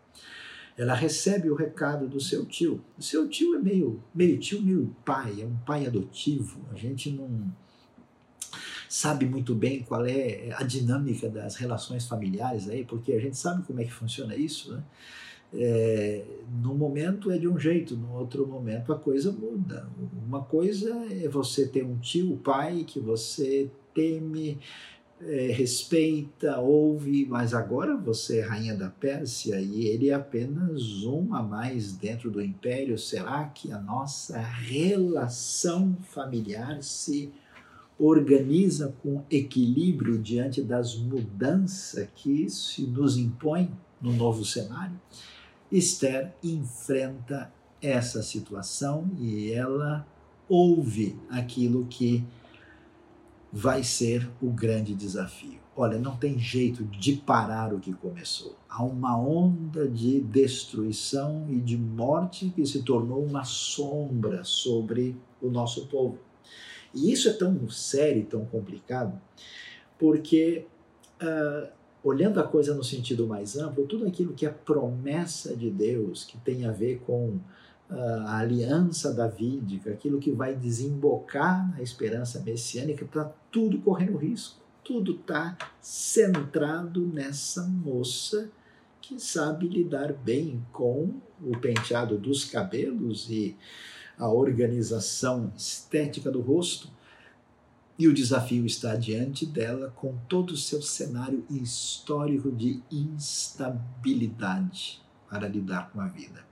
Ela 0.79 0.94
recebe 0.94 1.50
o 1.50 1.55
recado 1.55 2.07
do 2.07 2.20
seu 2.20 2.44
tio. 2.44 2.83
O 2.98 3.02
seu 3.02 3.29
tio 3.29 3.55
é 3.55 3.59
meio, 3.59 4.02
meio 4.14 4.38
tio, 4.38 4.62
meio 4.62 4.94
pai, 5.05 5.40
é 5.40 5.46
um 5.46 5.57
pai 5.57 5.87
adotivo. 5.87 6.61
A 6.70 6.76
gente 6.76 7.11
não 7.11 7.50
sabe 8.88 9.26
muito 9.26 9.55
bem 9.55 9.83
qual 9.83 10.07
é 10.07 10.50
a 10.55 10.62
dinâmica 10.62 11.29
das 11.29 11.57
relações 11.57 12.07
familiares 12.07 12.68
aí, 12.68 12.85
porque 12.85 13.12
a 13.12 13.20
gente 13.20 13.37
sabe 13.37 13.62
como 13.64 13.81
é 13.81 13.85
que 13.85 13.92
funciona 13.92 14.35
isso, 14.37 14.72
né? 14.72 14.83
É, 15.59 16.23
no 16.62 16.75
momento 16.75 17.31
é 17.31 17.38
de 17.38 17.49
um 17.49 17.59
jeito, 17.59 17.97
no 17.97 18.14
outro 18.14 18.47
momento 18.47 18.92
a 18.92 18.99
coisa 18.99 19.33
muda. 19.33 19.88
Uma 20.27 20.42
coisa 20.42 20.95
é 21.11 21.29
você 21.29 21.66
ter 21.66 21.85
um 21.85 21.97
tio, 21.97 22.37
pai 22.37 22.85
que 22.87 23.01
você 23.01 23.71
teme, 23.95 24.59
é, 25.21 25.51
respeita, 25.53 26.59
ouve, 26.59 27.25
mas 27.27 27.55
agora 27.55 27.97
você 27.97 28.38
é 28.38 28.42
rainha 28.42 28.75
da 28.75 28.90
Pérsia 28.90 29.59
e 29.61 29.87
ele 29.87 30.11
é 30.11 30.14
apenas 30.14 31.05
um 31.05 31.35
a 31.35 31.42
mais 31.42 31.92
dentro 31.92 32.31
do 32.31 32.42
império. 32.42 32.99
Será 32.99 33.45
que 33.45 33.73
a 33.73 33.79
nossa 33.79 34.38
relação 34.38 35.97
familiar 36.03 36.83
se 36.83 37.33
organiza 37.99 38.95
com 39.03 39.23
equilíbrio 39.31 40.19
diante 40.19 40.61
das 40.61 40.97
mudanças 40.97 42.07
que 42.14 42.49
se 42.51 42.83
nos 42.83 43.16
impõem? 43.16 43.71
no 44.01 44.12
novo 44.12 44.45
cenário, 44.45 44.99
Esther 45.70 46.35
enfrenta 46.42 47.52
essa 47.81 48.22
situação 48.22 49.11
e 49.18 49.52
ela 49.52 50.07
ouve 50.48 51.18
aquilo 51.29 51.87
que 51.87 52.24
vai 53.52 53.83
ser 53.83 54.29
o 54.40 54.50
grande 54.50 54.94
desafio. 54.94 55.59
Olha, 55.74 55.98
não 55.98 56.16
tem 56.16 56.38
jeito 56.38 56.85
de 56.85 57.12
parar 57.14 57.74
o 57.74 57.81
que 57.81 57.92
começou. 57.92 58.57
Há 58.68 58.83
uma 58.83 59.18
onda 59.18 59.87
de 59.87 60.20
destruição 60.20 61.46
e 61.50 61.61
de 61.61 61.76
morte 61.76 62.50
que 62.55 62.64
se 62.64 62.83
tornou 62.83 63.22
uma 63.22 63.44
sombra 63.44 64.42
sobre 64.42 65.16
o 65.40 65.50
nosso 65.50 65.87
povo. 65.87 66.18
E 66.94 67.12
isso 67.12 67.29
é 67.29 67.33
tão 67.35 67.68
sério 67.68 68.22
e 68.22 68.24
tão 68.24 68.46
complicado, 68.46 69.20
porque 69.98 70.66
uh, 71.20 71.68
olhando 72.07 72.38
a 72.38 72.45
coisa 72.45 72.73
no 72.73 72.85
sentido 72.85 73.27
mais 73.27 73.57
amplo, 73.57 73.85
tudo 73.85 74.07
aquilo 74.07 74.33
que 74.33 74.47
é 74.47 74.49
promessa 74.49 75.57
de 75.57 75.69
Deus, 75.69 76.25
que 76.25 76.38
tem 76.38 76.64
a 76.64 76.71
ver 76.71 77.03
com 77.05 77.38
a 77.90 78.38
aliança 78.38 79.12
davídica, 79.12 79.90
aquilo 79.90 80.21
que 80.21 80.31
vai 80.31 80.55
desembocar 80.55 81.69
na 81.73 81.83
esperança 81.83 82.40
messiânica, 82.40 83.05
está 83.05 83.25
tudo 83.51 83.79
correndo 83.79 84.16
risco. 84.16 84.61
Tudo 84.85 85.16
está 85.16 85.57
centrado 85.81 87.01
nessa 87.01 87.64
moça 87.64 88.49
que 89.01 89.19
sabe 89.21 89.66
lidar 89.66 90.12
bem 90.12 90.64
com 90.73 91.14
o 91.42 91.57
penteado 91.61 92.16
dos 92.16 92.45
cabelos 92.45 93.29
e 93.29 93.57
a 94.16 94.29
organização 94.29 95.53
estética 95.57 96.31
do 96.31 96.40
rosto. 96.40 96.88
E 97.98 98.06
o 98.06 98.12
desafio 98.12 98.66
está 98.66 98.94
diante 98.94 99.46
dela 99.46 99.90
com 99.96 100.18
todo 100.28 100.50
o 100.50 100.56
seu 100.56 100.82
cenário 100.82 101.46
histórico 101.48 102.52
de 102.52 102.82
instabilidade 102.92 105.00
para 105.30 105.48
lidar 105.48 105.90
com 105.90 106.00
a 106.00 106.06
vida. 106.06 106.44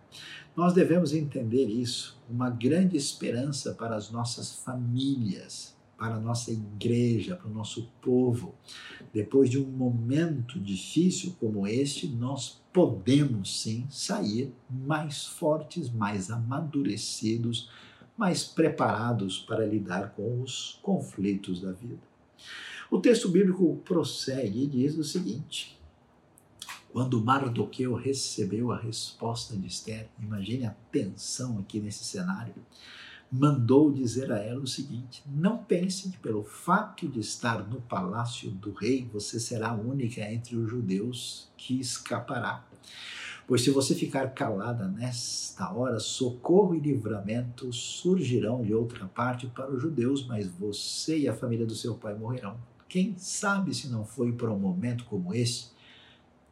Nós 0.57 0.73
devemos 0.73 1.13
entender 1.13 1.67
isso, 1.67 2.19
uma 2.31 2.49
grande 2.49 2.97
esperança 2.97 3.75
para 3.75 3.97
as 3.97 4.11
nossas 4.11 4.53
famílias, 4.53 5.77
para 5.99 6.15
a 6.15 6.21
nossa 6.21 6.51
igreja, 6.51 7.37
para 7.37 7.49
o 7.49 7.55
nosso 7.55 7.91
povo. 8.01 8.55
Depois 9.13 9.51
de 9.51 9.59
um 9.59 9.67
momento 9.67 10.59
difícil 10.59 11.37
como 11.39 11.67
este, 11.67 12.09
nós 12.09 12.63
podemos 12.73 13.63
sim 13.63 13.87
sair 13.91 14.53
mais 14.71 15.25
fortes, 15.25 15.91
mais 15.91 16.31
amadurecidos, 16.31 17.69
mais 18.17 18.45
preparados 18.45 19.39
para 19.39 19.67
lidar 19.67 20.11
com 20.11 20.43
os 20.43 20.79
conflitos 20.83 21.61
da 21.61 21.73
vida. 21.73 22.03
O 22.91 22.99
texto 22.99 23.29
bíblico 23.29 23.81
prossegue 23.85 24.65
e 24.65 24.67
diz 24.67 24.97
o 24.97 25.05
seguinte: 25.05 25.79
quando 26.95 27.21
Mardoqueu 27.21 27.93
recebeu 27.95 28.71
a 28.71 28.79
resposta 28.79 29.57
de 29.57 29.67
Esther, 29.67 30.09
imagine 30.21 30.65
a 30.65 30.77
tensão 30.93 31.59
aqui 31.59 31.81
nesse 31.81 32.05
cenário, 32.05 32.55
mandou 33.29 33.91
dizer 33.93 34.31
a 34.31 34.39
ela 34.39 34.61
o 34.61 34.67
seguinte: 34.69 35.21
Não 35.27 35.59
pense 35.59 36.09
que 36.09 36.19
pelo 36.19 36.45
fato 36.45 37.09
de 37.09 37.19
estar 37.19 37.67
no 37.69 37.81
palácio 37.81 38.49
do 38.49 38.73
rei, 38.73 39.11
você 39.13 39.41
será 39.41 39.71
a 39.71 39.75
única 39.75 40.21
entre 40.21 40.55
os 40.55 40.71
judeus 40.71 41.49
que 41.57 41.81
escapará. 41.81 42.65
Pois 43.47 43.63
se 43.63 43.71
você 43.71 43.95
ficar 43.95 44.33
calada 44.33 44.89
nesta 44.89 45.71
hora, 45.71 46.01
socorro 46.01 46.75
e 46.75 46.81
livramento 46.81 47.71
surgirão 47.73 48.63
de 48.63 48.75
outra 48.75 49.05
parte 49.07 49.47
para 49.47 49.71
os 49.71 49.83
judeus, 49.83 50.27
mas 50.27 50.49
você 50.49 51.19
e 51.19 51.29
a 51.29 51.35
família 51.35 51.67
do 51.67 51.75
seu 51.75 51.95
pai 51.95 52.15
morrerão. 52.15 52.57
Quem 52.89 53.15
sabe 53.19 53.75
se 53.75 53.89
não 53.89 54.05
foi 54.05 54.33
por 54.33 54.49
um 54.49 54.59
momento 54.59 55.05
como 55.05 55.35
esse 55.35 55.75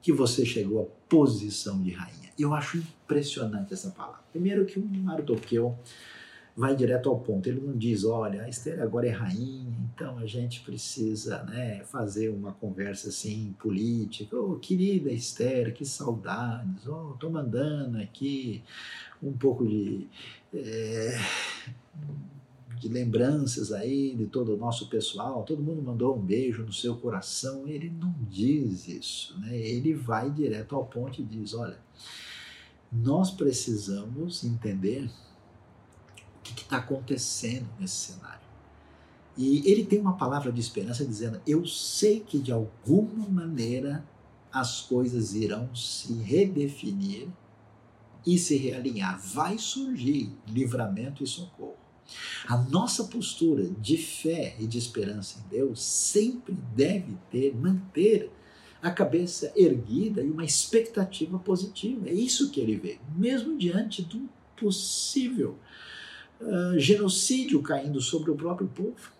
que 0.02 0.12
você 0.12 0.44
chegou 0.44 0.82
à 0.82 0.86
posição 1.08 1.80
de 1.80 1.92
rainha. 1.92 2.30
Eu 2.38 2.52
acho 2.52 2.78
impressionante 2.78 3.72
essa 3.72 3.90
palavra. 3.90 4.20
Primeiro 4.30 4.66
que 4.66 4.78
o 4.78 4.84
Mardoqueu 4.84 5.78
vai 6.56 6.76
direto 6.76 7.08
ao 7.08 7.18
ponto. 7.18 7.48
Ele 7.48 7.60
não 7.60 7.76
diz, 7.76 8.04
olha, 8.04 8.42
a 8.42 8.48
Esther 8.48 8.80
agora 8.82 9.06
é 9.06 9.10
rainha, 9.10 9.76
então 9.94 10.18
a 10.18 10.26
gente 10.26 10.60
precisa 10.60 11.42
né, 11.44 11.82
fazer 11.84 12.28
uma 12.28 12.52
conversa 12.52 13.08
assim 13.08 13.54
política. 13.58 14.36
Oh, 14.36 14.56
querida 14.56 15.10
Esther, 15.10 15.72
que 15.74 15.84
saudades. 15.84 16.86
Oh, 16.86 17.16
tô 17.18 17.30
mandando 17.30 17.98
aqui 17.98 18.62
um 19.22 19.32
pouco 19.32 19.66
de 19.66 20.06
é, 20.54 21.18
de 22.82 22.88
lembranças 22.88 23.70
aí 23.72 24.12
de 24.12 24.26
todo 24.26 24.54
o 24.54 24.56
nosso 24.56 24.88
pessoal, 24.88 25.44
todo 25.44 25.62
mundo 25.62 25.80
mandou 25.80 26.16
um 26.16 26.20
beijo 26.20 26.64
no 26.64 26.72
seu 26.72 26.96
coração, 26.96 27.68
ele 27.68 27.88
não 27.88 28.12
diz 28.28 28.88
isso, 28.88 29.38
né? 29.38 29.56
ele 29.56 29.94
vai 29.94 30.28
direto 30.28 30.74
ao 30.74 30.84
ponto 30.84 31.20
e 31.20 31.24
diz: 31.24 31.54
olha, 31.54 31.78
nós 32.92 33.30
precisamos 33.30 34.42
entender 34.42 35.08
que 36.62 36.66
está 36.66 36.76
acontecendo 36.78 37.66
nesse 37.78 38.12
cenário. 38.12 38.40
E 39.36 39.68
ele 39.70 39.84
tem 39.84 40.00
uma 40.00 40.16
palavra 40.16 40.52
de 40.52 40.60
esperança 40.60 41.04
dizendo: 41.04 41.40
Eu 41.46 41.66
sei 41.66 42.20
que 42.20 42.38
de 42.38 42.52
alguma 42.52 43.28
maneira 43.28 44.04
as 44.52 44.82
coisas 44.82 45.34
irão 45.34 45.74
se 45.74 46.12
redefinir 46.14 47.28
e 48.26 48.38
se 48.38 48.56
realinhar. 48.56 49.18
Vai 49.18 49.58
surgir 49.58 50.32
livramento 50.46 51.24
e 51.24 51.26
socorro. 51.26 51.76
A 52.46 52.58
nossa 52.58 53.04
postura 53.04 53.70
de 53.80 53.96
fé 53.96 54.54
e 54.58 54.66
de 54.66 54.76
esperança 54.76 55.38
em 55.40 55.48
Deus 55.48 55.82
sempre 55.82 56.52
deve 56.74 57.16
ter, 57.30 57.56
manter 57.56 58.30
a 58.82 58.90
cabeça 58.90 59.50
erguida 59.56 60.22
e 60.22 60.30
uma 60.30 60.44
expectativa 60.44 61.38
positiva. 61.38 62.08
É 62.08 62.12
isso 62.12 62.50
que 62.50 62.60
ele 62.60 62.76
vê, 62.76 62.98
mesmo 63.16 63.56
diante 63.56 64.02
do 64.02 64.28
possível 64.56 65.56
genocídio 66.76 67.62
caindo 67.62 68.00
sobre 68.00 68.30
o 68.30 68.36
próprio 68.36 68.68
povo. 68.68 69.12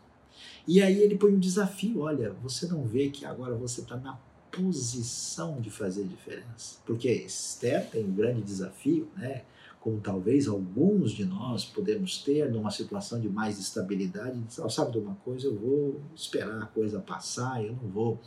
E 0.67 0.81
aí 0.81 1.01
ele 1.01 1.17
põe 1.17 1.33
um 1.33 1.39
desafio: 1.39 2.01
olha, 2.01 2.33
você 2.43 2.67
não 2.67 2.85
vê 2.85 3.09
que 3.09 3.25
agora 3.25 3.55
você 3.55 3.81
está 3.81 3.97
na 3.97 4.19
posição 4.51 5.61
de 5.61 5.71
fazer 5.71 6.05
diferença? 6.05 6.79
Porque 6.85 7.11
Esther 7.11 7.89
tem 7.91 8.05
um 8.05 8.13
grande 8.13 8.43
desafio, 8.43 9.09
né? 9.17 9.43
como 9.83 10.01
talvez 10.01 10.47
alguns 10.47 11.11
de 11.11 11.25
nós 11.25 11.65
podemos 11.65 12.23
ter 12.23 12.49
numa 12.49 12.71
situação 12.71 13.21
de 13.21 13.29
mais 13.29 13.59
estabilidade, 13.59 14.41
sabe 14.71 14.93
de 14.93 14.99
uma 14.99 15.17
coisa, 15.17 15.49
eu 15.49 15.59
vou 15.59 16.01
esperar 16.15 16.63
a 16.63 16.67
coisa 16.67 17.01
passar, 17.01 17.65
eu 17.65 17.73
não 17.73 17.89
vou 17.91 18.21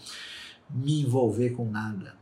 me 0.70 1.02
envolver 1.02 1.52
com 1.52 1.64
nada. 1.72 2.14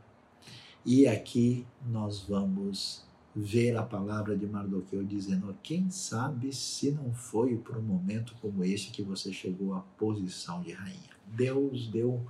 E 0.86 1.08
aqui 1.08 1.66
nós 1.90 2.22
vamos 2.22 3.04
ver 3.36 3.76
a 3.76 3.84
palavra 3.84 4.38
de 4.38 4.46
Mardoqueu 4.46 5.04
dizendo: 5.04 5.56
quem 5.64 5.90
sabe 5.90 6.54
se 6.54 6.92
não 6.92 7.14
foi 7.14 7.58
por 7.58 7.78
um 7.78 7.82
momento 7.82 8.36
como 8.42 8.64
este 8.64 8.92
que 8.92 9.02
você 9.02 9.34
chegou 9.34 9.74
à 9.74 9.80
posição 9.80 10.62
de 10.62 10.72
rainha. 10.72 11.14
Deus 11.28 11.88
deu 11.88 12.26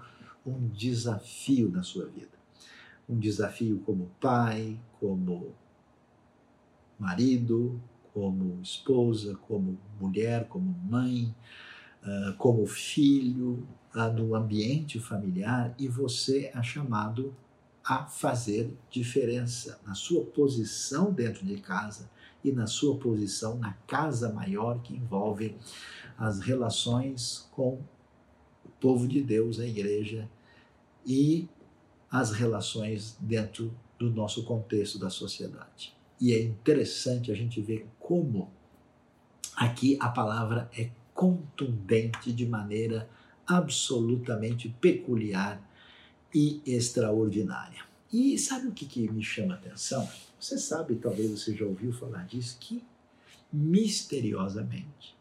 um 0.45 0.67
desafio 0.69 1.69
na 1.69 1.83
sua 1.83 2.05
vida. 2.05 2.31
Um 3.07 3.17
desafio 3.17 3.81
como 3.85 4.11
pai, 4.19 4.79
como 4.99 5.53
marido, 6.97 7.81
como 8.13 8.61
esposa, 8.61 9.35
como 9.47 9.77
mulher, 9.99 10.47
como 10.47 10.73
mãe, 10.89 11.35
uh, 12.03 12.33
como 12.37 12.65
filho, 12.65 13.67
uh, 13.95 14.13
no 14.13 14.35
ambiente 14.35 14.99
familiar, 14.99 15.73
e 15.77 15.87
você 15.87 16.51
é 16.53 16.63
chamado 16.63 17.35
a 17.83 18.05
fazer 18.05 18.73
diferença 18.89 19.79
na 19.85 19.93
sua 19.93 20.23
posição 20.23 21.11
dentro 21.11 21.45
de 21.45 21.57
casa 21.57 22.09
e 22.43 22.51
na 22.51 22.67
sua 22.67 22.97
posição 22.97 23.57
na 23.57 23.73
casa 23.87 24.31
maior 24.31 24.81
que 24.81 24.95
envolve 24.95 25.55
as 26.17 26.39
relações 26.39 27.47
com 27.51 27.81
o 28.65 28.69
povo 28.79 29.07
de 29.07 29.21
Deus, 29.21 29.59
a 29.59 29.65
igreja 29.65 30.29
e 31.05 31.47
as 32.09 32.31
relações 32.31 33.17
dentro 33.19 33.73
do 33.97 34.09
nosso 34.11 34.43
contexto 34.43 34.99
da 34.99 35.09
sociedade. 35.09 35.95
E 36.19 36.33
é 36.33 36.41
interessante 36.41 37.31
a 37.31 37.35
gente 37.35 37.61
ver 37.61 37.87
como 37.99 38.51
aqui 39.55 39.97
a 39.99 40.09
palavra 40.09 40.69
é 40.77 40.89
contundente 41.13 42.31
de 42.31 42.45
maneira 42.45 43.09
absolutamente 43.45 44.69
peculiar 44.69 45.61
e 46.33 46.61
extraordinária. 46.65 47.83
E 48.11 48.37
sabe 48.37 48.67
o 48.67 48.71
que, 48.71 48.85
que 48.85 49.09
me 49.11 49.23
chama 49.23 49.53
a 49.53 49.57
atenção? 49.57 50.07
Você 50.39 50.57
sabe, 50.57 50.95
talvez 50.95 51.31
você 51.31 51.55
já 51.55 51.65
ouviu 51.65 51.91
falar 51.93 52.25
disso, 52.25 52.57
que 52.59 52.83
misteriosamente 53.51 55.15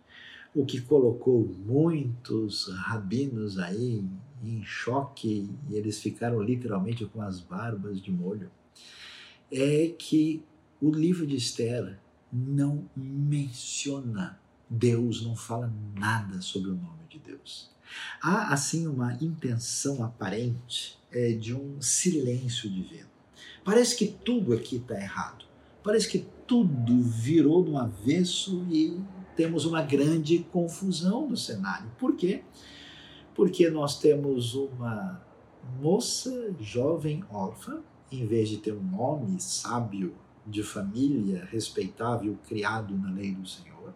o 0.54 0.66
que 0.66 0.80
colocou 0.80 1.46
muitos 1.64 2.68
rabinos 2.68 3.58
aí 3.58 4.04
em 4.42 4.64
choque 4.64 5.48
e 5.70 5.74
eles 5.74 6.00
ficaram 6.00 6.42
literalmente 6.42 7.06
com 7.06 7.22
as 7.22 7.40
barbas 7.40 8.00
de 8.00 8.10
molho 8.10 8.50
é 9.50 9.88
que 9.98 10.42
o 10.80 10.90
livro 10.90 11.26
de 11.26 11.36
Esther 11.36 11.98
não 12.32 12.88
menciona 12.96 14.38
Deus, 14.68 15.22
não 15.22 15.36
fala 15.36 15.72
nada 15.94 16.40
sobre 16.40 16.70
o 16.70 16.74
nome 16.74 17.04
de 17.08 17.18
Deus. 17.18 17.70
Há, 18.20 18.52
assim, 18.52 18.86
uma 18.86 19.14
intenção 19.20 20.02
aparente 20.04 20.98
é, 21.10 21.32
de 21.32 21.54
um 21.54 21.80
silêncio 21.80 22.68
divino. 22.70 23.08
Parece 23.64 23.96
que 23.96 24.06
tudo 24.06 24.52
aqui 24.52 24.76
está 24.76 25.00
errado. 25.00 25.44
Parece 25.82 26.08
que 26.08 26.26
tudo 26.46 27.02
virou 27.02 27.64
no 27.64 27.78
avesso 27.78 28.64
e 28.70 29.00
temos 29.36 29.64
uma 29.64 29.82
grande 29.82 30.40
confusão 30.52 31.28
no 31.28 31.36
cenário. 31.36 31.90
Por 31.98 32.14
quê? 32.14 32.42
Porque 33.34 33.68
nós 33.70 33.98
temos 33.98 34.54
uma 34.54 35.22
moça 35.80 36.54
jovem 36.60 37.24
órfã, 37.30 37.80
em 38.10 38.26
vez 38.26 38.48
de 38.48 38.58
ter 38.58 38.72
um 38.72 38.82
nome 38.82 39.40
sábio 39.40 40.14
de 40.46 40.62
família 40.62 41.48
respeitável 41.50 42.36
criado 42.46 42.96
na 42.96 43.10
lei 43.10 43.34
do 43.34 43.46
Senhor. 43.46 43.94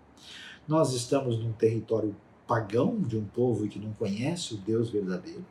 Nós 0.67 0.93
estamos 0.95 1.39
num 1.39 1.53
território 1.53 2.17
pagão 2.47 3.01
de 3.01 3.17
um 3.17 3.25
povo 3.25 3.69
que 3.69 3.79
não 3.79 3.93
conhece 3.93 4.55
o 4.55 4.59
Deus 4.59 4.91
verdadeiro. 4.91 5.45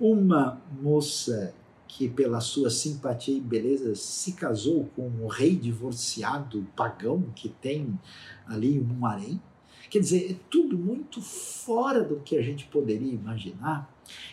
Uma 0.00 0.60
moça 0.80 1.54
que, 1.86 2.08
pela 2.08 2.40
sua 2.40 2.70
simpatia 2.70 3.36
e 3.36 3.40
beleza, 3.40 3.94
se 3.94 4.32
casou 4.32 4.90
com 4.96 5.06
um 5.06 5.26
rei 5.26 5.54
divorciado 5.54 6.66
pagão 6.74 7.22
que 7.34 7.48
tem 7.48 7.98
ali 8.46 8.80
um 8.80 9.06
harém. 9.06 9.40
Quer 9.88 10.00
dizer, 10.00 10.32
é 10.32 10.36
tudo 10.50 10.76
muito 10.76 11.22
fora 11.22 12.02
do 12.02 12.16
que 12.16 12.36
a 12.36 12.42
gente 12.42 12.66
poderia 12.66 13.12
imaginar. 13.12 13.88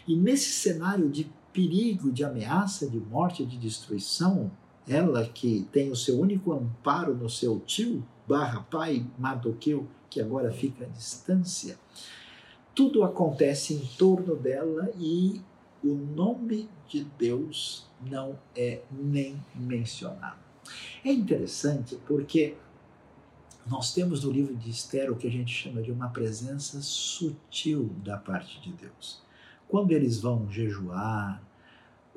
E 0.08 0.16
nesse 0.16 0.52
cenário 0.52 1.08
de 1.08 1.30
perigo, 1.54 2.12
de 2.12 2.24
ameaça, 2.24 2.90
de 2.90 3.00
morte, 3.00 3.46
de 3.46 3.58
destruição, 3.58 4.52
ela 4.88 5.26
que 5.26 5.68
tem 5.72 5.92
o 5.92 5.96
seu 5.96 6.20
único 6.20 6.54
amparo 6.54 7.14
no 7.16 7.30
seu 7.30 7.60
tio, 7.60 8.04
barra 8.32 8.62
pai, 8.62 9.06
Mardoqueu, 9.20 9.86
que 10.10 10.22
agora 10.22 10.54
fica 10.54 10.86
à 10.86 10.88
distância, 10.88 11.78
tudo 12.74 13.04
acontece 13.04 13.74
em 13.74 13.86
torno 13.98 14.38
dela 14.38 14.90
e 14.98 15.42
o 15.84 15.94
nome 15.94 16.70
de 16.88 17.04
Deus 17.20 17.86
não 18.10 18.40
é 18.56 18.84
nem 18.90 19.36
mencionado. 19.54 20.40
É 21.04 21.12
interessante 21.12 22.00
porque 22.08 22.56
nós 23.68 23.94
temos 23.94 24.24
no 24.24 24.32
livro 24.32 24.56
de 24.56 24.70
Esther 24.70 25.12
o 25.12 25.18
que 25.18 25.28
a 25.28 25.32
gente 25.32 25.54
chama 25.54 25.82
de 25.82 25.92
uma 25.92 26.08
presença 26.08 26.82
sutil 26.82 27.92
da 28.02 28.16
parte 28.16 28.62
de 28.62 28.72
Deus. 28.72 29.22
Quando 29.68 29.92
eles 29.92 30.22
vão 30.22 30.50
jejuar, 30.50 31.44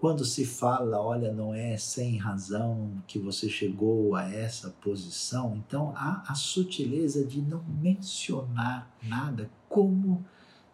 quando 0.04 0.22
se 0.22 0.44
fala, 0.44 1.00
olha, 1.00 1.32
não 1.32 1.54
é 1.54 1.78
sem 1.78 2.18
razão 2.18 2.92
que 3.06 3.18
você 3.18 3.48
chegou 3.48 4.14
a 4.14 4.30
essa 4.30 4.68
posição, 4.68 5.56
então 5.56 5.94
há 5.96 6.22
a 6.28 6.34
sutileza 6.34 7.24
de 7.24 7.40
não 7.40 7.64
mencionar 7.80 8.94
nada 9.02 9.50
como 9.66 10.22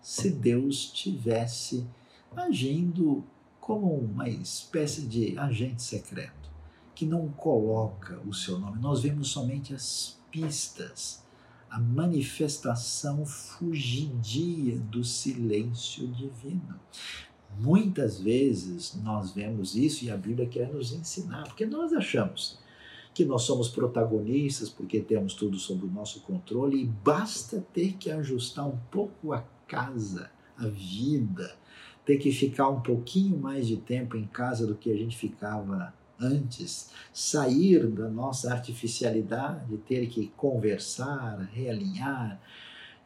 se 0.02 0.30
Deus 0.30 0.90
tivesse 0.90 1.86
agindo 2.34 3.22
como 3.60 3.94
uma 4.00 4.28
espécie 4.28 5.02
de 5.02 5.38
agente 5.38 5.84
secreto, 5.84 6.50
que 6.92 7.06
não 7.06 7.28
coloca 7.28 8.18
o 8.26 8.34
seu 8.34 8.58
nome. 8.58 8.80
Nós 8.80 9.00
vemos 9.00 9.28
somente 9.28 9.72
as 9.72 10.18
pistas, 10.32 11.22
a 11.70 11.78
manifestação 11.78 13.24
fugidia 13.24 14.76
do 14.76 15.04
silêncio 15.04 16.08
divino. 16.08 16.80
Muitas 17.58 18.20
vezes 18.20 18.94
nós 19.02 19.32
vemos 19.32 19.74
isso 19.74 20.04
e 20.04 20.10
a 20.10 20.16
Bíblia 20.16 20.46
quer 20.46 20.72
nos 20.72 20.92
ensinar, 20.92 21.44
porque 21.44 21.66
nós 21.66 21.92
achamos 21.92 22.58
que 23.12 23.24
nós 23.24 23.42
somos 23.42 23.68
protagonistas 23.68 24.68
porque 24.68 25.00
temos 25.00 25.34
tudo 25.34 25.58
sob 25.58 25.84
o 25.84 25.90
nosso 25.90 26.20
controle 26.22 26.80
e 26.80 26.86
basta 26.86 27.64
ter 27.72 27.94
que 27.94 28.10
ajustar 28.10 28.66
um 28.66 28.78
pouco 28.90 29.32
a 29.32 29.40
casa, 29.66 30.30
a 30.56 30.66
vida, 30.66 31.54
ter 32.04 32.18
que 32.18 32.32
ficar 32.32 32.68
um 32.68 32.80
pouquinho 32.80 33.36
mais 33.36 33.66
de 33.66 33.76
tempo 33.76 34.16
em 34.16 34.26
casa 34.26 34.66
do 34.66 34.74
que 34.74 34.90
a 34.90 34.96
gente 34.96 35.16
ficava 35.16 35.92
antes, 36.18 36.90
sair 37.12 37.86
da 37.88 38.08
nossa 38.08 38.52
artificialidade, 38.52 39.76
ter 39.78 40.06
que 40.08 40.28
conversar, 40.36 41.48
realinhar 41.52 42.40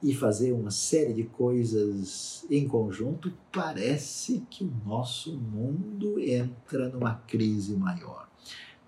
e 0.05 0.15
fazer 0.15 0.53
uma 0.53 0.71
série 0.71 1.15
de 1.15 1.25
coisas 1.25 2.45
em 2.51 2.69
conjunto, 2.69 3.33
parece 3.51 4.47
que 4.51 4.63
o 4.63 4.71
nosso 4.85 5.35
mundo 5.35 6.21
entra 6.21 6.91
numa 6.91 7.15
crise 7.15 7.75
maior. 7.75 8.29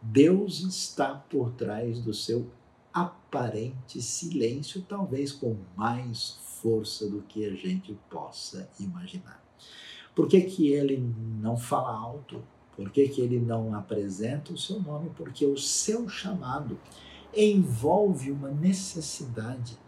Deus 0.03 0.61
está 0.61 1.15
por 1.15 1.53
trás 1.53 2.01
do 2.01 2.13
seu 2.13 2.51
aparente 2.93 4.03
silêncio, 4.03 4.85
talvez 4.87 5.33
com 5.33 5.57
mais 5.75 6.39
força 6.61 7.09
do 7.09 7.23
que 7.23 7.47
a 7.47 7.55
gente 7.55 7.99
possa 8.11 8.69
imaginar. 8.79 9.43
Por 10.15 10.29
que, 10.29 10.43
que 10.43 10.69
ele 10.69 11.03
não 11.41 11.57
fala 11.57 11.97
alto? 11.97 12.45
Por 12.77 12.91
que, 12.91 13.09
que 13.09 13.23
ele 13.23 13.41
não 13.41 13.75
apresenta 13.75 14.53
o 14.53 14.59
seu 14.59 14.83
nome? 14.83 15.11
Porque 15.17 15.47
o 15.47 15.57
seu 15.57 16.11
chamado 16.11 16.79
envolve 17.35 18.31
uma 18.31 18.51
necessidade 18.51 19.79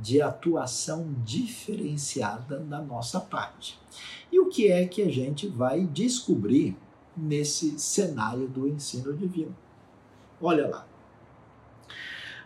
de 0.00 0.22
atuação 0.22 1.14
diferenciada 1.24 2.58
da 2.58 2.80
nossa 2.80 3.20
parte. 3.20 3.78
E 4.32 4.40
o 4.40 4.48
que 4.48 4.70
é 4.70 4.86
que 4.86 5.02
a 5.02 5.10
gente 5.10 5.46
vai 5.46 5.84
descobrir 5.84 6.76
nesse 7.16 7.78
cenário 7.78 8.48
do 8.48 8.66
ensino 8.66 9.12
divino? 9.16 9.54
Olha 10.40 10.66
lá. 10.66 10.86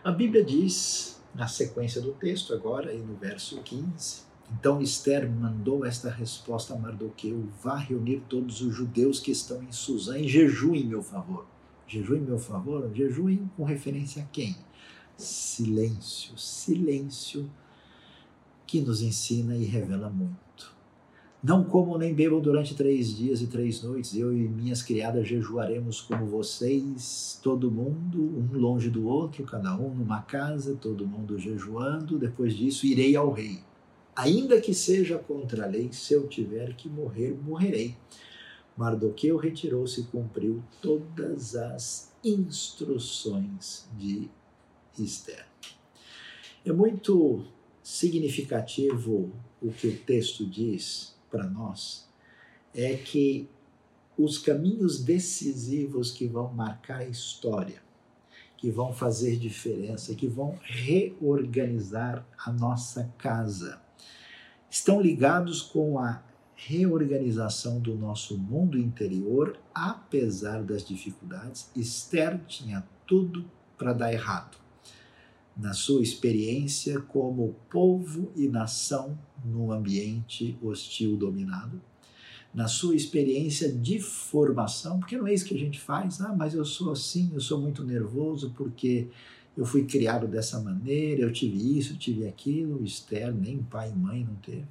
A 0.03 0.11
Bíblia 0.11 0.43
diz, 0.43 1.21
na 1.33 1.47
sequência 1.47 2.01
do 2.01 2.11
texto, 2.11 2.53
agora, 2.53 2.93
no 2.93 3.15
verso 3.15 3.61
15, 3.61 4.25
então 4.51 4.81
Esther 4.81 5.29
mandou 5.29 5.85
esta 5.85 6.09
resposta 6.09 6.73
a 6.73 6.77
Mardoqueu: 6.77 7.47
vá 7.63 7.75
reunir 7.75 8.23
todos 8.29 8.61
os 8.61 8.75
judeus 8.75 9.19
que 9.19 9.31
estão 9.31 9.63
em 9.63 9.71
Suzã 9.71 10.17
e 10.17 10.27
jejuem 10.27 10.83
em 10.83 10.87
meu 10.87 11.01
favor. 11.01 11.45
Jejuem 11.87 12.21
em 12.21 12.25
meu 12.25 12.37
favor? 12.37 12.89
Jejuem 12.93 13.49
com 13.55 13.63
referência 13.63 14.23
a 14.23 14.25
quem? 14.27 14.55
Silêncio, 15.17 16.37
silêncio 16.37 17.49
que 18.67 18.81
nos 18.81 19.01
ensina 19.01 19.55
e 19.55 19.63
revela 19.63 20.09
muito. 20.09 20.75
Não 21.43 21.63
comam 21.63 21.97
nem 21.97 22.13
bebam 22.13 22.41
durante 22.41 22.73
três 22.73 23.15
dias 23.15 23.41
e 23.41 23.47
três 23.47 23.83
noites. 23.83 24.15
Eu 24.15 24.35
e 24.35 24.47
minhas 24.47 24.81
criadas 24.81 25.27
jejuaremos 25.27 26.01
como 26.01 26.25
vocês, 26.25 27.39
todo 27.43 27.71
mundo, 27.71 28.19
um 28.19 28.57
longe 28.57 28.89
do 28.89 29.05
outro, 29.07 29.43
cada 29.43 29.75
um 29.75 29.93
numa 29.93 30.21
casa, 30.23 30.75
todo 30.75 31.07
mundo 31.07 31.37
jejuando. 31.37 32.17
Depois 32.17 32.55
disso, 32.55 32.87
irei 32.87 33.15
ao 33.15 33.31
rei 33.31 33.59
Ainda 34.15 34.61
que 34.61 34.73
seja 34.73 35.17
contra 35.17 35.65
a 35.65 35.67
lei, 35.67 35.91
se 35.91 36.13
eu 36.13 36.25
tiver 36.25 36.73
que 36.75 36.87
morrer, 36.87 37.37
morrerei. 37.43 37.97
Mardoqueu 38.77 39.35
retirou-se 39.35 40.01
e 40.01 40.03
cumpriu 40.05 40.63
todas 40.81 41.53
as 41.53 42.13
instruções 42.23 43.89
de 43.97 44.29
Esther. 45.03 45.45
É 46.65 46.71
muito 46.71 47.45
significativo 47.83 49.31
o 49.61 49.71
que 49.71 49.87
o 49.87 49.97
texto 49.97 50.45
diz 50.45 51.15
para 51.29 51.45
nós, 51.47 52.07
é 52.73 52.95
que 52.95 53.49
os 54.17 54.37
caminhos 54.37 55.03
decisivos 55.03 56.11
que 56.11 56.25
vão 56.25 56.53
marcar 56.53 57.01
a 57.01 57.07
história, 57.07 57.83
que 58.57 58.71
vão 58.71 58.93
fazer 58.93 59.37
diferença, 59.37 60.15
que 60.15 60.27
vão 60.27 60.57
reorganizar 60.63 62.25
a 62.43 62.51
nossa 62.51 63.13
casa, 63.17 63.81
estão 64.69 65.01
ligados 65.01 65.61
com 65.61 65.99
a 65.99 66.23
reorganização 66.55 67.79
do 67.79 67.95
nosso 67.95 68.37
mundo 68.37 68.77
interior, 68.77 69.59
apesar 69.73 70.63
das 70.63 70.83
dificuldades. 70.85 71.69
Esther 71.75 72.39
tinha 72.47 72.87
tudo 73.05 73.45
para 73.77 73.93
dar 73.93 74.11
errado. 74.11 74.64
Na 75.55 75.73
sua 75.73 76.01
experiência 76.01 76.99
como 77.01 77.55
povo 77.69 78.31
e 78.35 78.47
nação 78.47 79.17
num 79.43 79.71
ambiente 79.71 80.57
hostil 80.61 81.15
dominado, 81.15 81.81
na 82.53 82.67
sua 82.67 82.95
experiência 82.95 83.71
de 83.71 83.99
formação, 83.99 84.99
porque 84.99 85.17
não 85.17 85.27
é 85.27 85.33
isso 85.33 85.45
que 85.45 85.53
a 85.53 85.59
gente 85.59 85.79
faz, 85.79 86.21
ah, 86.21 86.33
mas 86.33 86.53
eu 86.53 86.63
sou 86.63 86.91
assim, 86.91 87.31
eu 87.33 87.41
sou 87.41 87.59
muito 87.59 87.83
nervoso 87.83 88.53
porque 88.55 89.09
eu 89.57 89.65
fui 89.65 89.85
criado 89.85 90.27
dessa 90.27 90.59
maneira, 90.59 91.21
eu 91.21 91.31
tive 91.31 91.77
isso, 91.77 91.97
tive 91.97 92.27
aquilo. 92.27 92.83
Esther, 92.83 93.33
nem 93.33 93.63
pai 93.63 93.89
e 93.89 93.95
mãe 93.95 94.25
não 94.25 94.35
teve. 94.35 94.65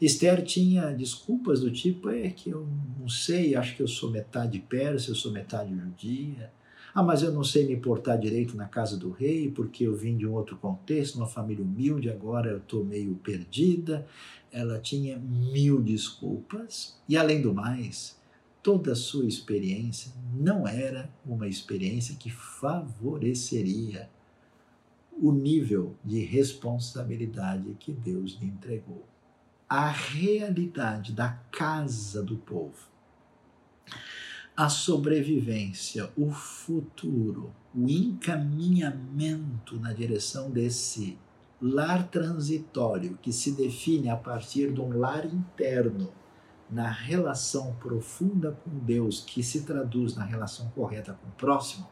Esther 0.00 0.42
tinha 0.44 0.92
desculpas 0.92 1.60
do 1.60 1.70
tipo: 1.70 2.08
é 2.08 2.30
que 2.30 2.50
eu 2.50 2.66
não 2.98 3.08
sei, 3.08 3.54
acho 3.54 3.76
que 3.76 3.82
eu 3.82 3.88
sou 3.88 4.10
metade 4.10 4.58
persa, 4.58 5.10
eu 5.10 5.14
sou 5.14 5.30
metade 5.30 5.74
judia. 5.76 6.50
Ah, 6.92 7.02
mas 7.02 7.22
eu 7.22 7.32
não 7.32 7.44
sei 7.44 7.66
me 7.66 7.76
portar 7.76 8.18
direito 8.18 8.56
na 8.56 8.66
casa 8.66 8.96
do 8.96 9.10
rei, 9.10 9.50
porque 9.50 9.84
eu 9.84 9.94
vim 9.94 10.16
de 10.16 10.26
um 10.26 10.32
outro 10.32 10.56
contexto, 10.56 11.16
uma 11.16 11.26
família 11.26 11.64
humilde, 11.64 12.10
agora 12.10 12.50
eu 12.50 12.58
estou 12.58 12.84
meio 12.84 13.14
perdida. 13.16 14.06
Ela 14.50 14.80
tinha 14.80 15.16
mil 15.18 15.80
desculpas. 15.80 16.98
E 17.08 17.16
além 17.16 17.40
do 17.40 17.54
mais, 17.54 18.18
toda 18.62 18.92
a 18.92 18.96
sua 18.96 19.26
experiência 19.26 20.12
não 20.34 20.66
era 20.66 21.08
uma 21.24 21.46
experiência 21.46 22.16
que 22.16 22.30
favoreceria 22.30 24.10
o 25.20 25.32
nível 25.32 25.94
de 26.04 26.20
responsabilidade 26.24 27.76
que 27.78 27.92
Deus 27.92 28.38
lhe 28.40 28.46
entregou. 28.46 29.06
A 29.68 29.88
realidade 29.88 31.12
da 31.12 31.30
casa 31.52 32.22
do 32.22 32.36
povo, 32.36 32.88
a 34.60 34.68
sobrevivência, 34.68 36.10
o 36.14 36.30
futuro, 36.30 37.50
o 37.74 37.88
encaminhamento 37.88 39.80
na 39.80 39.90
direção 39.94 40.50
desse 40.50 41.16
lar 41.62 42.06
transitório 42.08 43.18
que 43.22 43.32
se 43.32 43.52
define 43.52 44.10
a 44.10 44.16
partir 44.16 44.70
de 44.70 44.78
um 44.78 44.98
lar 44.98 45.24
interno, 45.24 46.12
na 46.70 46.90
relação 46.90 47.74
profunda 47.76 48.52
com 48.52 48.70
Deus, 48.80 49.20
que 49.20 49.42
se 49.42 49.62
traduz 49.62 50.14
na 50.14 50.26
relação 50.26 50.68
correta 50.74 51.14
com 51.14 51.28
o 51.28 51.32
próximo, 51.32 51.88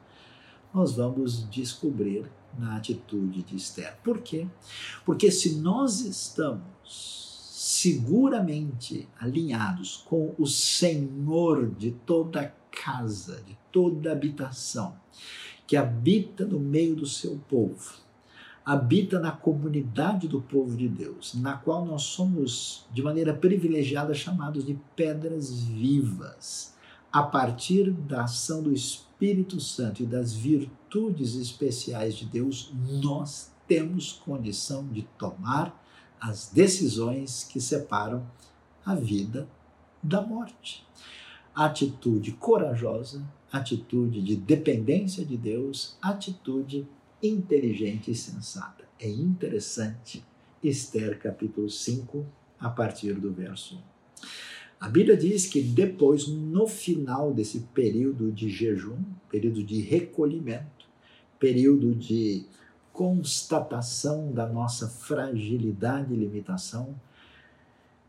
nós 0.73 0.95
vamos 0.95 1.49
descobrir 1.49 2.31
na 2.59 2.77
atitude 2.77 3.45
de 3.45 3.57
Esther. 3.57 3.97
Por 4.05 4.21
quê? 4.21 4.47
Porque 5.07 5.31
se 5.31 5.55
nós 5.55 6.01
estamos 6.01 7.28
seguramente 7.59 9.09
alinhados 9.19 9.97
com 10.09 10.33
o 10.39 10.47
Senhor 10.47 11.69
de 11.75 11.91
toda 11.91 12.55
casa, 12.71 13.43
de 13.45 13.59
toda 13.73 14.13
habitação, 14.13 14.95
que 15.67 15.77
habita 15.77 16.47
no 16.47 16.61
meio 16.61 16.95
do 16.95 17.05
seu 17.05 17.37
povo, 17.49 17.95
habita 18.65 19.19
na 19.19 19.33
comunidade 19.33 20.29
do 20.29 20.41
povo 20.41 20.77
de 20.77 20.89
Deus, 20.89 21.35
na 21.35 21.55
qual 21.55 21.85
nós 21.85 22.03
somos, 22.03 22.87
de 22.93 23.03
maneira 23.03 23.35
privilegiada, 23.35 24.15
chamados 24.15 24.65
de 24.65 24.79
pedras 24.95 25.61
vivas, 25.61 26.77
a 27.13 27.25
partir 27.25 27.91
da 27.91 28.23
ação 28.23 28.63
do 28.63 28.73
Espírito 28.73 29.61
Santo 29.61 30.05
e 30.05 30.07
das 30.07 30.33
virtudes 30.33 31.35
especiais 31.35 32.15
de 32.15 32.25
Deus, 32.25 32.73
nós 33.03 33.51
temos 33.67 34.13
condição 34.13 34.87
de 34.87 35.03
tomar 35.19 35.88
as 36.21 36.51
decisões 36.51 37.45
que 37.45 37.61
separam 37.61 38.27
a 38.85 38.95
vida 38.95 39.49
da 40.03 40.23
morte. 40.23 40.87
Atitude 41.55 42.33
corajosa, 42.33 43.23
atitude 43.51 44.23
de 44.23 44.37
dependência 44.37 45.25
de 45.25 45.37
Deus, 45.37 45.97
atitude 46.01 46.87
inteligente 47.23 48.11
e 48.11 48.15
sensata. 48.15 48.85
É 48.99 49.09
interessante 49.09 50.25
Esther 50.63 51.19
capítulo 51.19 51.69
5, 51.69 52.27
a 52.59 52.69
partir 52.69 53.15
do 53.15 53.33
verso 53.33 53.77
1. 53.77 53.99
A 54.81 54.89
Bíblia 54.89 55.17
diz 55.17 55.47
que 55.47 55.61
depois, 55.61 56.29
no 56.29 56.67
final 56.67 57.33
desse 57.35 57.61
período 57.75 58.31
de 58.31 58.49
jejum, 58.49 59.03
período 59.29 59.63
de 59.63 59.81
recolhimento, 59.81 60.87
período 61.39 61.95
de 61.95 62.47
constatação 62.99 64.33
da 64.33 64.45
nossa 64.45 64.89
fragilidade 64.89 66.13
e 66.13 66.17
limitação, 66.17 67.01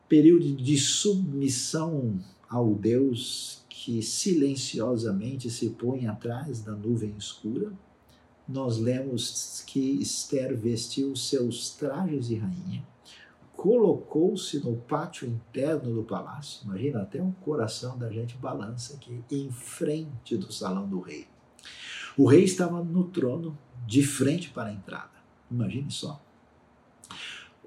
período 0.07 0.55
de 0.55 0.79
submissão 0.79 2.19
ao 2.49 2.73
Deus 2.73 3.63
que 3.69 4.01
silenciosamente 4.01 5.47
se 5.51 5.69
põe 5.69 6.07
atrás 6.07 6.61
da 6.61 6.71
nuvem 6.71 7.13
escura, 7.15 7.71
nós 8.47 8.79
lemos 8.79 9.63
que 9.67 9.79
Esther 10.01 10.57
vestiu 10.57 11.15
seus 11.15 11.69
trajes 11.69 12.25
de 12.25 12.37
rainha, 12.37 12.83
colocou-se 13.55 14.57
no 14.57 14.75
pátio 14.75 15.27
interno 15.27 15.93
do 15.93 16.03
palácio. 16.03 16.65
Imagina, 16.65 17.03
até 17.03 17.21
o 17.21 17.31
coração 17.41 17.95
da 17.95 18.09
gente 18.09 18.35
balança 18.37 18.95
aqui, 18.95 19.23
em 19.29 19.51
frente 19.51 20.35
do 20.35 20.51
salão 20.51 20.89
do 20.89 20.99
rei. 20.99 21.27
O 22.17 22.25
rei 22.25 22.43
estava 22.43 22.83
no 22.83 23.03
trono, 23.03 23.55
de 23.89 24.03
frente 24.03 24.51
para 24.51 24.69
a 24.69 24.71
entrada. 24.71 25.09
Imagine 25.49 25.89
só. 25.89 26.23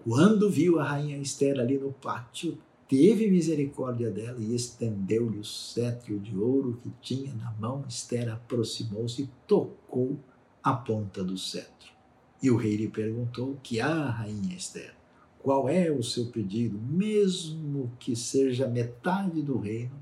Quando 0.04 0.48
viu 0.48 0.78
a 0.78 0.84
rainha 0.84 1.18
Esther 1.18 1.58
ali 1.58 1.76
no 1.76 1.92
pátio, 1.92 2.56
teve 2.88 3.28
misericórdia 3.28 4.08
dela 4.08 4.38
e 4.38 4.54
estendeu-lhe 4.54 5.38
o 5.38 5.44
cetro 5.44 6.20
de 6.20 6.38
ouro 6.38 6.78
que 6.80 6.92
tinha 7.00 7.34
na 7.34 7.50
mão. 7.54 7.84
Esther 7.88 8.32
aproximou-se 8.32 9.22
e 9.22 9.30
tocou 9.48 10.16
a 10.62 10.72
ponta 10.72 11.24
do 11.24 11.36
cetro. 11.36 11.90
E 12.40 12.52
o 12.52 12.56
rei 12.56 12.76
lhe 12.76 12.88
perguntou: 12.88 13.58
Que 13.60 13.80
há, 13.80 14.08
rainha 14.08 14.54
Esther? 14.54 14.94
Qual 15.40 15.68
é 15.68 15.90
o 15.90 16.04
seu 16.04 16.26
pedido? 16.26 16.78
Mesmo 16.78 17.90
que 17.98 18.14
seja 18.14 18.68
metade 18.68 19.42
do 19.42 19.58
reino, 19.58 20.00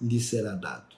lhe 0.00 0.20
será 0.20 0.54
dado. 0.54 0.96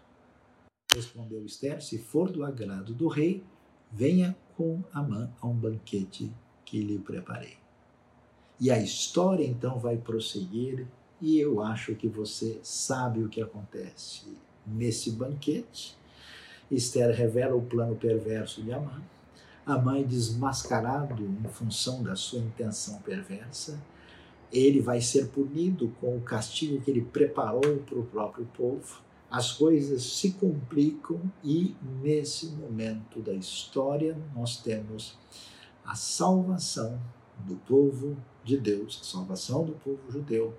Respondeu 0.95 1.45
Esther: 1.45 1.83
Se 1.83 1.99
for 1.99 2.31
do 2.31 2.45
agrado 2.45 2.95
do 2.95 3.09
rei, 3.09 3.43
venha 3.91 4.37
com 4.57 4.83
Amã 4.93 5.31
a 5.41 5.47
um 5.47 5.55
banquete 5.55 6.33
que 6.65 6.83
lhe 6.83 6.99
preparei. 6.99 7.57
E 8.61 8.71
a 8.71 8.79
história 8.79 9.45
então 9.45 9.79
vai 9.79 9.97
prosseguir 9.97 10.87
e 11.21 11.39
eu 11.39 11.63
acho 11.63 11.95
que 11.95 12.09
você 12.09 12.59
sabe 12.63 13.23
o 13.23 13.29
que 13.29 13.41
acontece 13.41 14.25
nesse 14.67 15.11
banquete. 15.11 15.97
Esther 16.71 17.15
revela 17.15 17.55
o 17.55 17.63
plano 17.63 17.95
perverso 17.95 18.63
de 18.63 18.73
Amã. 18.73 19.03
Amã 19.65 19.99
é 19.99 20.03
desmascarado 20.03 21.23
em 21.23 21.49
função 21.49 22.03
da 22.03 22.17
sua 22.17 22.41
intenção 22.41 23.01
perversa. 23.03 23.81
Ele 24.53 24.81
vai 24.81 25.01
ser 25.01 25.29
punido 25.29 25.95
com 26.01 26.17
o 26.17 26.21
castigo 26.21 26.81
que 26.81 26.91
ele 26.91 27.03
preparou 27.03 27.79
para 27.79 27.99
o 27.99 28.05
próprio 28.05 28.45
povo. 28.57 29.01
As 29.33 29.51
coisas 29.51 30.03
se 30.03 30.33
complicam 30.33 31.19
e, 31.43 31.75
nesse 32.03 32.49
momento 32.49 33.19
da 33.23 33.33
história, 33.33 34.15
nós 34.35 34.59
temos 34.59 35.19
a 35.83 35.95
salvação 35.95 37.01
do 37.39 37.57
povo 37.57 38.15
de 38.45 38.59
Deus, 38.59 39.01
a 39.01 39.05
salvação 39.05 39.65
do 39.65 39.73
povo 39.73 40.03
judeu, 40.11 40.55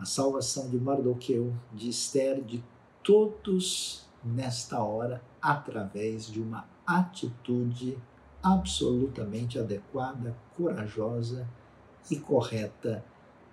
a 0.00 0.04
salvação 0.04 0.68
de 0.68 0.78
Mardoqueu, 0.78 1.54
de 1.72 1.90
Esther, 1.90 2.42
de 2.42 2.64
todos 3.04 4.04
nesta 4.24 4.82
hora, 4.82 5.22
através 5.40 6.26
de 6.26 6.40
uma 6.40 6.68
atitude 6.84 7.96
absolutamente 8.42 9.60
adequada, 9.60 10.36
corajosa 10.56 11.48
e 12.10 12.16
correta 12.16 13.04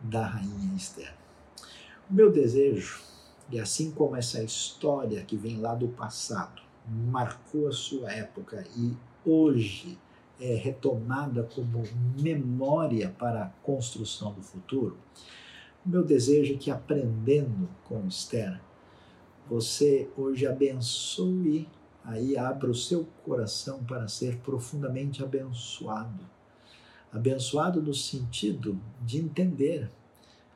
da 0.01 0.25
rainha 0.25 0.75
Esther. 0.75 1.13
O 2.09 2.13
meu 2.15 2.31
desejo, 2.31 3.08
e 3.51 3.59
assim 3.59 3.91
como 3.91 4.15
essa 4.15 4.43
história 4.43 5.23
que 5.23 5.35
vem 5.35 5.59
lá 5.59 5.73
do 5.73 5.87
passado 5.87 6.61
marcou 6.87 7.67
a 7.67 7.71
sua 7.71 8.11
época 8.11 8.65
e 8.75 8.95
hoje 9.25 9.97
é 10.39 10.55
retomada 10.55 11.43
como 11.43 11.83
memória 12.19 13.13
para 13.17 13.43
a 13.43 13.49
construção 13.61 14.33
do 14.33 14.41
futuro, 14.41 14.97
meu 15.85 16.03
desejo 16.03 16.53
é 16.53 16.57
que 16.57 16.71
aprendendo 16.71 17.69
com 17.85 18.07
Esther, 18.07 18.59
você 19.49 20.09
hoje 20.15 20.45
abençoe, 20.45 21.67
aí 22.03 22.37
abra 22.37 22.69
o 22.69 22.75
seu 22.75 23.07
coração 23.25 23.83
para 23.83 24.07
ser 24.07 24.37
profundamente 24.37 25.23
abençoado. 25.23 26.23
Abençoado 27.11 27.81
no 27.81 27.93
sentido 27.93 28.79
de 29.01 29.17
entender 29.17 29.89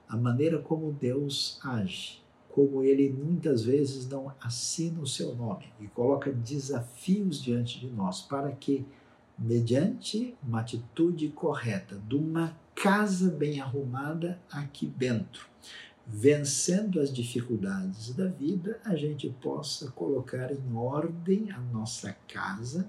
a 0.08 0.16
maneira 0.16 0.60
como 0.60 0.92
Deus 0.92 1.60
age, 1.64 2.23
como 2.54 2.84
ele 2.84 3.10
muitas 3.10 3.64
vezes 3.64 4.08
não 4.08 4.32
assina 4.40 5.02
o 5.02 5.08
seu 5.08 5.34
nome 5.34 5.66
e 5.82 5.88
coloca 5.88 6.32
desafios 6.32 7.42
diante 7.42 7.80
de 7.80 7.88
nós 7.88 8.22
para 8.22 8.52
que, 8.52 8.86
mediante 9.40 10.36
uma 10.44 10.60
atitude 10.60 11.30
correta, 11.30 12.00
de 12.08 12.14
uma 12.14 12.56
casa 12.76 13.32
bem 13.32 13.60
arrumada 13.60 14.40
aqui 14.52 14.86
dentro. 14.86 15.48
Vencendo 16.06 17.00
as 17.00 17.12
dificuldades 17.12 18.14
da 18.14 18.28
vida, 18.28 18.80
a 18.86 18.96
gente 18.96 19.28
possa 19.42 19.90
colocar 19.90 20.52
em 20.52 20.76
ordem 20.76 21.50
a 21.50 21.60
nossa 21.60 22.16
casa 22.28 22.88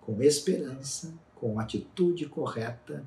com 0.00 0.22
esperança, 0.22 1.12
com 1.34 1.58
atitude 1.58 2.26
correta, 2.26 3.04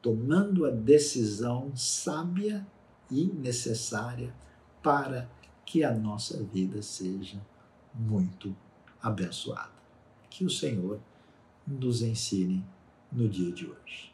tomando 0.00 0.64
a 0.64 0.70
decisão 0.70 1.74
sábia 1.74 2.64
e 3.10 3.24
necessária 3.24 4.32
para 4.80 5.28
que 5.64 5.84
a 5.84 5.92
nossa 5.92 6.42
vida 6.44 6.82
seja 6.82 7.40
muito 7.94 8.54
abençoada. 9.02 9.72
Que 10.28 10.44
o 10.44 10.50
Senhor 10.50 11.00
nos 11.66 12.02
ensine 12.02 12.64
no 13.10 13.28
dia 13.28 13.52
de 13.52 13.66
hoje. 13.66 14.12